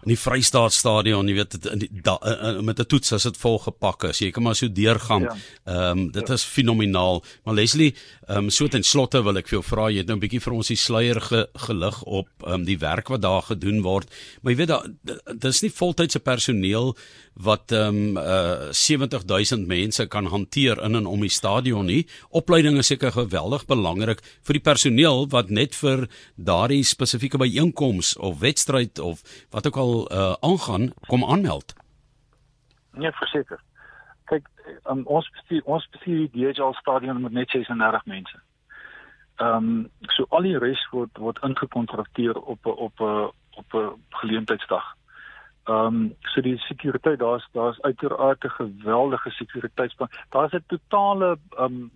in 0.05 0.13
die 0.13 0.19
Vrystaat 0.19 0.73
stadion, 0.73 1.27
jy 1.27 1.35
weet 1.39 1.55
in 1.71 1.81
die 1.81 1.89
da, 2.05 2.15
uh, 2.21 2.61
met 2.61 2.79
'n 2.79 2.85
toets 2.85 3.13
as 3.13 3.23
dit 3.23 3.37
vol 3.37 3.57
gepak 3.59 4.03
is. 4.11 4.19
Jy 4.19 4.31
kan 4.31 4.43
maar 4.43 4.55
so 4.55 4.67
deurgaan. 4.67 5.21
Ja. 5.21 5.35
Ehm 5.65 5.75
ja. 5.75 5.91
um, 5.91 6.11
dit 6.11 6.27
ja. 6.27 6.33
is 6.33 6.43
fenomenaal. 6.43 7.23
Maar 7.43 7.53
Leslie, 7.53 7.95
ehm 8.27 8.37
um, 8.37 8.49
so 8.49 8.67
ten 8.67 8.83
slotte 8.83 9.23
wil 9.23 9.37
ek 9.37 9.47
vir 9.47 9.59
jou 9.59 9.63
vra, 9.63 9.89
jy 9.89 9.97
het 9.97 10.07
nou 10.07 10.17
'n 10.17 10.19
bietjie 10.19 10.41
vir 10.41 10.53
ons 10.53 10.67
die 10.67 10.77
sluier 10.77 11.21
ge, 11.21 11.47
gelig 11.67 12.03
op 12.03 12.27
ehm 12.43 12.53
um, 12.53 12.65
die 12.65 12.77
werk 12.77 13.07
wat 13.07 13.21
daar 13.21 13.41
gedoen 13.41 13.81
word. 13.81 14.07
Maar 14.41 14.53
jy 14.53 14.57
weet 14.57 14.67
daar 14.67 14.85
dis 15.39 15.61
nie 15.61 15.71
voltydse 15.71 16.19
personeel 16.19 16.95
wat 17.35 17.71
ehm 17.71 18.15
um, 18.15 18.17
uh 18.17 18.71
70000 18.71 19.67
mense 19.67 20.07
kan 20.07 20.25
hanteer 20.25 20.81
in 20.83 20.95
en 20.95 21.05
om 21.05 21.19
die 21.19 21.29
stadion 21.29 21.85
nie. 21.85 22.07
Opleiding 22.29 22.77
is 22.77 22.87
seker 22.87 23.11
geweldig 23.11 23.65
belangrik 23.65 24.21
vir 24.47 24.53
die 24.53 24.63
personeel 24.63 25.27
wat 25.29 25.49
net 25.49 25.75
vir 25.75 26.07
daardie 26.35 26.83
spesifieke 26.83 27.37
byeenkoms 27.37 28.15
of 28.17 28.39
wedstryd 28.39 28.99
of 28.99 29.21
wat 29.51 29.67
ook 29.67 29.77
al 29.77 30.11
uh 30.11 30.33
aangaan 30.39 30.93
kom 31.07 31.25
aanmeld. 31.25 31.75
Nee, 32.93 33.11
verseker. 33.11 33.59
Kyk, 34.25 34.47
um, 34.89 35.03
ons 35.05 35.29
bestuur 35.29 35.61
ons 35.65 35.87
bestuur 35.91 36.27
die 36.31 36.53
DHL 36.53 36.73
stadion 36.79 37.21
met 37.21 37.31
net 37.31 37.49
36 37.49 38.05
mense. 38.05 38.39
Ehm 39.35 39.55
um, 39.55 39.89
so 40.07 40.25
al 40.29 40.47
die 40.47 40.57
res 40.57 40.87
word 40.91 41.17
word 41.19 41.39
ingekontrakteer 41.43 42.39
op 42.39 42.65
op 42.65 42.99
op 43.55 43.73
'n 43.73 43.91
geleentheidsdag. 44.09 44.95
Ehm 45.65 45.85
um, 45.85 46.15
so 46.21 46.41
die 46.41 46.57
sekuriteit 46.57 47.19
daar's 47.19 47.47
daar's 47.53 47.81
uiteraard 47.81 48.43
'n 48.43 48.49
geweldige 48.49 49.29
sekuriteitsplan. 49.29 50.09
Daar's 50.29 50.53
'n 50.53 50.63
totale 50.67 51.37
ehm 51.57 51.63
um, 51.63 51.91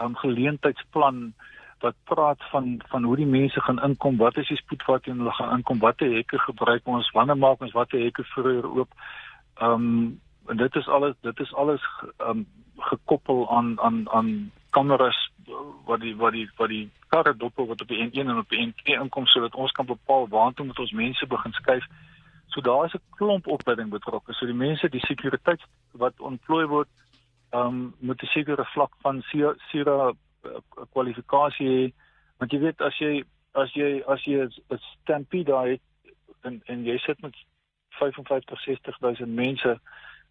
um, 0.00 0.16
geleentheidsplan 0.16 1.34
wat 1.80 1.94
praat 2.04 2.42
van 2.50 2.80
van 2.88 3.04
hoe 3.04 3.16
die 3.16 3.26
mense 3.26 3.60
gaan 3.60 3.82
inkom, 3.82 4.16
wat 4.16 4.36
is 4.36 4.48
die 4.48 4.56
spoed 4.56 4.84
wat 4.84 5.04
hulle 5.04 5.32
gaan 5.32 5.56
inkom, 5.56 5.78
watter 5.78 6.12
hekke 6.12 6.38
gebruik 6.38 6.86
ons, 6.86 7.10
wanneer 7.10 7.36
maak 7.36 7.60
ons 7.60 7.72
watter 7.72 8.00
hekke 8.00 8.24
vroeër 8.24 8.66
oop. 8.66 8.92
Ehm 9.54 9.72
um, 9.72 10.20
en 10.46 10.56
dit 10.56 10.74
is 10.76 10.88
alles 10.88 11.14
dit 11.20 11.40
is 11.40 11.54
alles 11.54 11.82
ehm 12.16 12.28
um, 12.30 12.46
gekoppel 12.76 13.50
aan 13.50 13.80
aan 13.80 14.10
aan 14.10 14.52
kameras 14.70 15.30
wat 15.84 16.00
die 16.00 16.16
wat 16.16 16.32
die 16.32 16.50
wat 16.56 16.68
die 16.68 16.90
karre 17.08 17.36
dop 17.36 17.56
wat 17.56 17.80
op 17.80 17.88
die 17.88 18.02
N1 18.08 18.28
en 18.28 18.38
op 18.38 18.48
die 18.48 18.66
N2 18.66 19.00
inkom 19.00 19.26
sodat 19.26 19.54
ons 19.54 19.72
kan 19.72 19.86
bepaal 19.86 20.28
waartoe 20.28 20.66
moet 20.66 20.78
ons 20.78 20.92
mense 20.92 21.26
begin 21.26 21.52
skuif. 21.52 21.84
So 22.56 22.62
daar 22.62 22.84
is 22.84 22.94
'n 22.94 23.02
klomp 23.10 23.46
opleiding 23.46 23.90
betrokke. 23.90 24.32
So 24.32 24.46
die 24.46 24.54
mense, 24.54 24.88
die 24.88 25.06
sekuriteit 25.06 25.60
wat 25.92 26.20
ontplooi 26.20 26.66
word, 26.66 26.88
ehm 27.50 27.66
um, 27.66 27.94
moet 27.98 28.22
'n 28.22 28.26
sekere 28.26 28.64
vlak 28.64 28.92
van 29.00 29.22
SIRA 29.70 30.12
eh, 30.42 30.50
kwalifikasie 30.92 31.68
hê. 31.68 31.92
Want 32.38 32.52
jy 32.52 32.58
weet 32.58 32.80
as 32.80 32.98
jy 32.98 33.24
as 33.52 33.72
jy 33.74 34.02
as 34.06 34.24
jy 34.24 34.40
'n 34.44 34.78
stampede 34.78 35.56
het 35.56 35.80
en 36.42 36.62
en 36.64 36.84
jy 36.84 36.98
sit 36.98 37.20
met 37.20 37.34
55 37.88 38.60
60000 38.60 39.34
mense, 39.34 39.80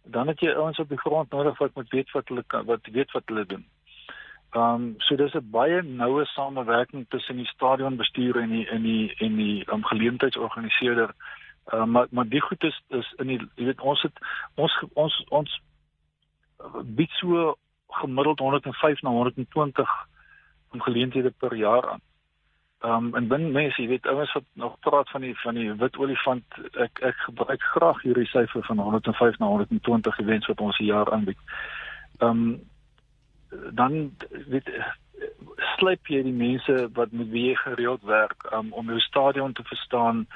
dan 0.02 0.26
het 0.26 0.40
jy 0.40 0.50
ouens 0.50 0.78
op 0.78 0.88
die 0.88 0.98
grond 0.98 1.30
nodig 1.30 1.58
wat 1.58 1.74
moet 1.74 1.90
weet 1.90 2.10
wat 2.10 2.28
hulle 2.28 2.44
kan 2.46 2.64
wat 2.64 2.86
weet 2.92 3.12
wat 3.12 3.22
hulle 3.26 3.46
doen. 3.46 3.66
Ehm 4.50 4.74
um, 4.74 4.94
so 4.98 5.16
dis 5.16 5.34
'n 5.34 5.50
baie 5.50 5.82
noue 5.82 6.24
samewerking 6.24 7.06
tussen 7.08 7.36
die 7.36 7.46
stadionbestuur 7.46 8.36
en 8.36 8.50
die 8.50 8.68
en 8.68 8.82
die 8.82 9.14
en 9.18 9.36
die 9.36 9.72
um, 9.72 9.84
geleentheidsorganiseerder 9.84 11.14
Uh, 11.66 11.84
maar 11.84 12.06
maar 12.10 12.28
die 12.28 12.40
goed 12.40 12.62
is 12.64 12.82
is 12.88 13.12
in 13.16 13.26
die 13.26 13.40
jy 13.54 13.64
weet 13.64 13.80
ons 13.80 14.02
het 14.02 14.18
ons 14.54 14.74
ons 14.94 15.24
ons 15.28 15.60
bied 16.84 17.10
so 17.10 17.56
gemiddeld 18.00 18.38
105 18.38 19.02
na 19.02 19.10
120 19.10 19.88
om 20.72 20.80
geleenthede 20.80 21.30
per 21.30 21.56
jaar 21.56 21.90
aan. 21.90 22.04
Ehm 22.78 23.06
um, 23.06 23.14
en 23.14 23.28
binne 23.28 23.48
mense, 23.50 23.82
jy 23.82 23.88
weet 23.88 24.06
ouens 24.06 24.32
wat 24.32 24.44
nog 24.52 24.78
praat 24.78 25.10
van 25.10 25.20
die 25.20 25.34
van 25.40 25.54
die 25.54 25.72
wit 25.72 25.96
olifant, 25.96 26.58
ek 26.84 27.00
ek 27.08 27.16
gebruik 27.24 27.62
graag 27.72 28.02
hierdie 28.02 28.28
syfer 28.28 28.62
van 28.66 28.78
105 28.78 29.38
na 29.38 29.46
120 29.46 30.18
events 30.18 30.46
wat 30.46 30.60
ons 30.60 30.78
'n 30.78 30.84
jaar 30.84 31.12
aanbied. 31.12 31.38
Ehm 32.18 32.30
um, 32.30 32.60
dan 33.72 34.16
weet 34.48 34.70
sleep 35.76 36.06
jy 36.06 36.22
die 36.22 36.36
mense 36.36 36.88
wat 36.92 37.12
met 37.12 37.30
wie 37.32 37.46
jy 37.48 37.54
gereeld 37.54 38.02
werk 38.02 38.44
um, 38.52 38.72
om 38.72 38.86
jou 38.86 39.00
stadion 39.00 39.52
te 39.52 39.64
verstaan 39.64 40.26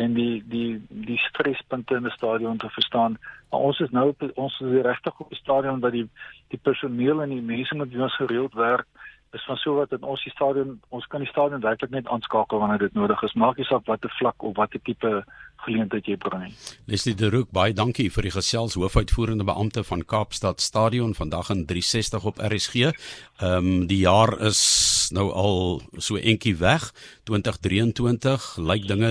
en 0.00 0.14
die 0.16 0.42
die 0.48 0.80
die 0.88 1.18
strespunte 1.28 1.98
in 2.00 2.08
die 2.08 2.16
stadion 2.16 2.58
te 2.58 2.70
verstaan. 2.76 3.18
Maar 3.50 3.60
ons 3.68 3.80
is 3.84 3.92
nou 3.96 4.08
op, 4.12 4.24
ons 4.34 4.60
is 4.60 4.82
regtig 4.86 5.20
op 5.20 5.28
die 5.28 5.40
stadion 5.40 5.80
waar 5.80 5.94
die 5.96 6.08
die 6.54 6.60
personeel 6.62 7.22
en 7.22 7.36
die 7.36 7.44
mense 7.52 7.76
met 7.76 7.92
wie 7.92 8.02
ons 8.08 8.16
gereeld 8.22 8.54
werk 8.54 8.86
is 9.32 9.44
van 9.46 9.56
so 9.56 9.76
wat 9.78 9.92
in 9.94 10.02
ons 10.02 10.22
die 10.26 10.32
stadion 10.32 10.78
ons 10.96 11.06
kan 11.10 11.22
die 11.22 11.30
stadion 11.30 11.62
werklik 11.62 11.92
net 11.94 12.08
aanskakel 12.10 12.58
wanneer 12.62 12.82
dit 12.82 12.96
nodig 12.98 13.22
is. 13.22 13.36
Maak 13.38 13.60
nie 13.60 13.66
saak 13.68 13.86
watter 13.86 14.10
vlak 14.18 14.42
of 14.42 14.56
watter 14.58 14.82
tipe 14.82 15.12
geleentheid 15.64 16.08
jy 16.08 16.16
bring 16.18 16.46
nie. 16.46 16.54
Leslie 16.90 17.14
de 17.14 17.30
Roux, 17.30 17.46
baie 17.54 17.74
dankie 17.76 18.08
vir 18.10 18.26
die 18.26 18.34
gesels 18.34 18.74
hoofuitvoerende 18.80 19.46
beampte 19.46 19.84
van 19.86 20.02
Kaapstad 20.02 20.64
Stadion 20.64 21.14
vandag 21.14 21.52
in 21.54 21.66
360 21.68 22.26
op 22.32 22.42
RSG. 22.50 22.90
Ehm 22.90 23.70
um, 23.70 23.86
die 23.90 24.02
jaar 24.02 24.34
is 24.50 24.60
nou 25.16 25.30
al 25.32 25.80
so 25.98 26.16
entjie 26.16 26.54
weg. 26.60 26.90
2023 27.28 28.56
lyk 28.58 28.86
dinge 28.88 29.10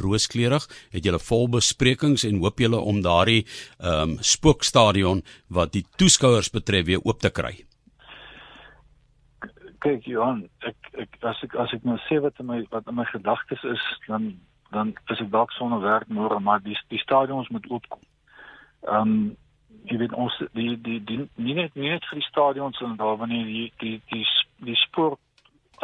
rooskleurig. 0.00 0.66
Het 0.94 1.04
julle 1.04 1.20
vol 1.22 1.48
besprekings 1.58 2.24
en 2.28 2.40
hoop 2.42 2.62
julle 2.62 2.80
om 2.80 3.02
daardie 3.04 3.44
ehm 3.44 4.16
um, 4.16 4.16
spookstadion 4.20 5.22
wat 5.48 5.72
die 5.72 5.84
toeskouers 5.96 6.50
betref 6.50 6.86
weer 6.86 7.04
oop 7.04 7.20
te 7.20 7.30
kry? 7.30 7.54
Kyk 9.84 10.06
Johan, 10.08 10.46
ek 10.64 10.90
ek 11.04 11.16
as 11.28 11.40
ek 11.44 11.54
as 11.60 11.72
ek 11.76 11.84
nou 11.84 11.98
sê 12.08 12.20
wat 12.24 12.40
in 12.40 12.48
my 12.48 12.62
wat 12.72 12.88
in 12.88 12.96
my 12.96 13.04
gedagtes 13.12 13.64
is, 13.68 13.86
dan 14.08 14.34
dan 14.72 14.94
is 15.12 15.20
ek 15.20 15.30
dalk 15.30 15.52
sonder 15.54 15.80
werk 15.84 16.08
môre, 16.08 16.40
maar 16.40 16.62
die 16.64 16.76
die 16.90 17.02
stadions 17.02 17.48
moet 17.48 17.70
oopkom. 17.70 18.04
Ehm 18.88 19.00
um, 19.00 19.24
jy 19.84 19.98
weet 20.00 20.14
ons 20.16 20.36
die 20.56 20.74
die 20.80 21.00
die 21.04 21.18
nie 21.36 21.56
net 21.56 21.74
nie 21.76 21.90
net 21.92 22.06
vir 22.08 22.20
die 22.20 22.28
stadions 22.28 22.80
en 22.84 22.96
daar 23.00 23.18
wanneer 23.20 23.44
die 23.44 23.66
die 23.82 23.96
die 24.12 24.24
die 24.64 24.76
sport 24.86 25.20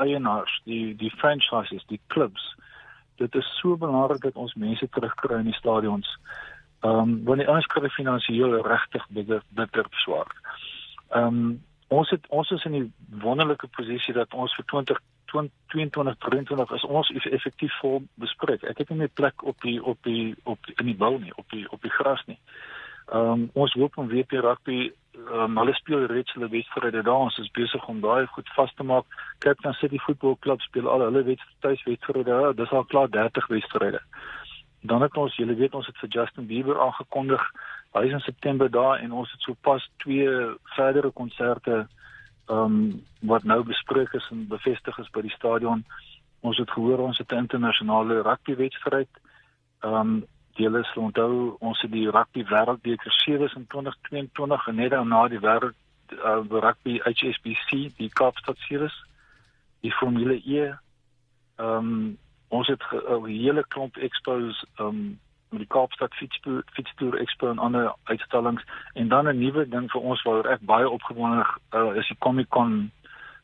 eienaars, 0.01 0.61
die 0.65 0.97
die 0.97 1.13
franchises, 1.21 1.85
die 1.87 2.01
clubs. 2.07 2.55
Dit 3.21 3.35
is 3.35 3.49
so 3.61 3.77
belangrik 3.77 4.23
dat 4.23 4.39
ons 4.41 4.55
mense 4.55 4.89
terugkry 4.89 5.39
in 5.39 5.51
die 5.51 5.59
stadions. 5.59 6.09
Ehm 6.81 6.99
um, 6.99 7.25
wanneer 7.25 7.51
ons 7.53 7.67
kry 7.67 7.89
finansiëel 7.93 8.61
regtig 8.65 9.07
bitter 9.09 9.43
bitter 9.49 9.87
swaar. 10.05 10.31
Ehm 11.11 11.27
um, 11.27 11.59
ons 11.89 12.11
het 12.11 12.27
ons 12.29 12.51
is 12.51 12.65
in 12.65 12.77
die 12.79 12.87
wonderlike 13.23 13.69
posisie 13.77 14.15
dat 14.15 14.35
ons 14.35 14.55
vir 14.55 14.65
2022 14.73 16.17
23 16.25 16.73
is 16.79 16.85
ons 16.85 17.11
effektief 17.11 17.75
vol 17.83 18.03
bespreek. 18.15 18.63
Ek 18.63 18.79
het 18.79 18.89
nie 18.89 19.03
meer 19.03 19.13
plek 19.21 19.43
op 19.43 19.61
die 19.67 19.77
op 19.83 19.99
die 20.09 20.35
op 20.45 20.67
die, 20.67 20.75
in 20.79 20.93
die 20.93 20.97
bou 20.97 21.19
nie, 21.19 21.35
op 21.37 21.51
die 21.51 21.67
op 21.71 21.83
die 21.83 21.93
gras 21.99 22.25
nie. 22.27 22.39
Ehm 23.13 23.33
um, 23.33 23.51
ons 23.53 23.77
hoop 23.77 23.99
om 23.99 24.09
WP 24.09 24.41
rugby 24.41 24.93
um, 25.15 25.57
hulle 25.57 25.75
speel 25.75 26.07
reeds 26.07 26.33
hulle 26.33 26.49
wedstryde 26.49 27.03
daar. 27.03 27.27
Ons 27.29 27.39
is 27.39 27.51
besig 27.51 27.89
om 27.89 28.01
daai 28.01 28.27
goed 28.27 28.49
vas 28.57 28.75
te 28.75 28.83
maak. 28.83 29.07
Cape 29.39 29.63
Town 29.63 29.75
City 29.75 29.99
Football 29.99 30.37
Club 30.41 30.61
speel 30.61 30.89
al 30.89 31.01
hulle 31.01 31.23
wedstryde 31.23 31.83
wedstryde. 31.85 32.55
Dis 32.55 32.71
al 32.71 32.85
klaar 32.85 33.11
30 33.11 33.47
wedstryde. 33.47 34.01
Dan 34.81 35.03
het 35.03 35.17
ons, 35.17 35.37
julle 35.37 35.55
weet 35.55 35.75
ons 35.75 35.87
het 35.87 35.97
vir 36.01 36.09
Justin 36.09 36.47
Bieber 36.47 36.81
aangekondig 36.81 37.43
Hy 37.93 38.07
is 38.07 38.13
in 38.13 38.21
September 38.23 38.71
daar 38.71 39.01
en 39.03 39.13
ons 39.13 39.31
het 39.33 39.41
sopas 39.43 39.91
twee 39.99 40.31
verdere 40.77 41.11
konserte 41.11 41.89
um, 42.47 43.03
wat 43.27 43.45
nou 43.45 43.65
bespreek 43.67 44.13
is 44.15 44.29
en 44.31 44.47
bevestig 44.51 44.99
is 45.03 45.11
by 45.11 45.25
die 45.27 45.35
stadion. 45.35 45.83
Ons 46.47 46.61
het 46.63 46.71
gehoor 46.71 47.03
ons 47.03 47.19
het 47.19 47.33
'n 47.33 47.43
internasionale 47.47 48.23
rugbywedstryd. 48.23 49.11
Ehm 49.83 49.95
um, 49.95 50.27
julle 50.57 50.85
sal 50.85 51.03
onthou 51.03 51.57
ons 51.61 51.81
het 51.81 51.93
die 51.93 52.11
rugby 52.11 52.45
wêreldbeker 52.45 53.13
series 53.13 53.55
in 53.55 53.67
2022 53.67 54.67
en 54.67 54.75
net 54.75 54.91
daarna 54.91 55.29
die 55.29 55.41
wêreld 55.41 55.77
uh, 56.13 56.43
rugby 56.51 56.99
HSBC, 57.05 57.91
die 57.97 58.11
Kaapstad 58.11 58.59
series, 58.67 58.97
die 59.81 59.93
Formule 59.93 60.41
E. 60.45 60.75
Ehm 61.57 61.77
um, 61.77 62.19
ons 62.51 62.67
het 62.67 62.83
'n 62.91 63.27
hele 63.27 63.65
klomp 63.69 63.97
expos 63.97 64.65
ehm 64.77 64.87
um, 64.87 65.19
met 65.51 65.59
die 65.59 65.69
Kaapstad 65.69 66.15
fietstoer 66.15 66.63
fietstoer 66.73 67.19
expo 67.19 67.51
en 67.51 67.59
ander 67.59 67.95
uitstallings 68.05 68.65
en 68.95 69.09
dan 69.09 69.29
'n 69.29 69.39
nuwe 69.39 69.69
ding 69.69 69.91
vir 69.91 70.01
ons 70.01 70.23
waar 70.23 70.47
ek 70.47 70.61
baie 70.61 70.89
opgewonde 70.89 71.47
uh, 71.75 71.97
is 71.97 72.09
die 72.09 72.19
Comic 72.19 72.49
Con 72.49 72.91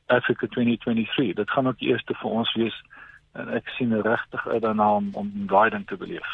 Africa 0.07 0.47
2023. 0.47 1.35
Dit 1.35 1.51
gaan 1.51 1.67
ook 1.67 1.79
die 1.79 1.89
eerste 1.89 2.15
vir 2.15 2.31
ons 2.31 2.55
wees 2.55 2.83
en 3.33 3.49
ek 3.49 3.69
sien 3.69 4.01
regtig 4.01 4.49
uit 4.49 4.63
daarna 4.63 4.95
om 4.95 5.09
om 5.13 5.33
daai 5.47 5.71
ding 5.71 5.87
te 5.87 5.97
beleef. 5.97 6.29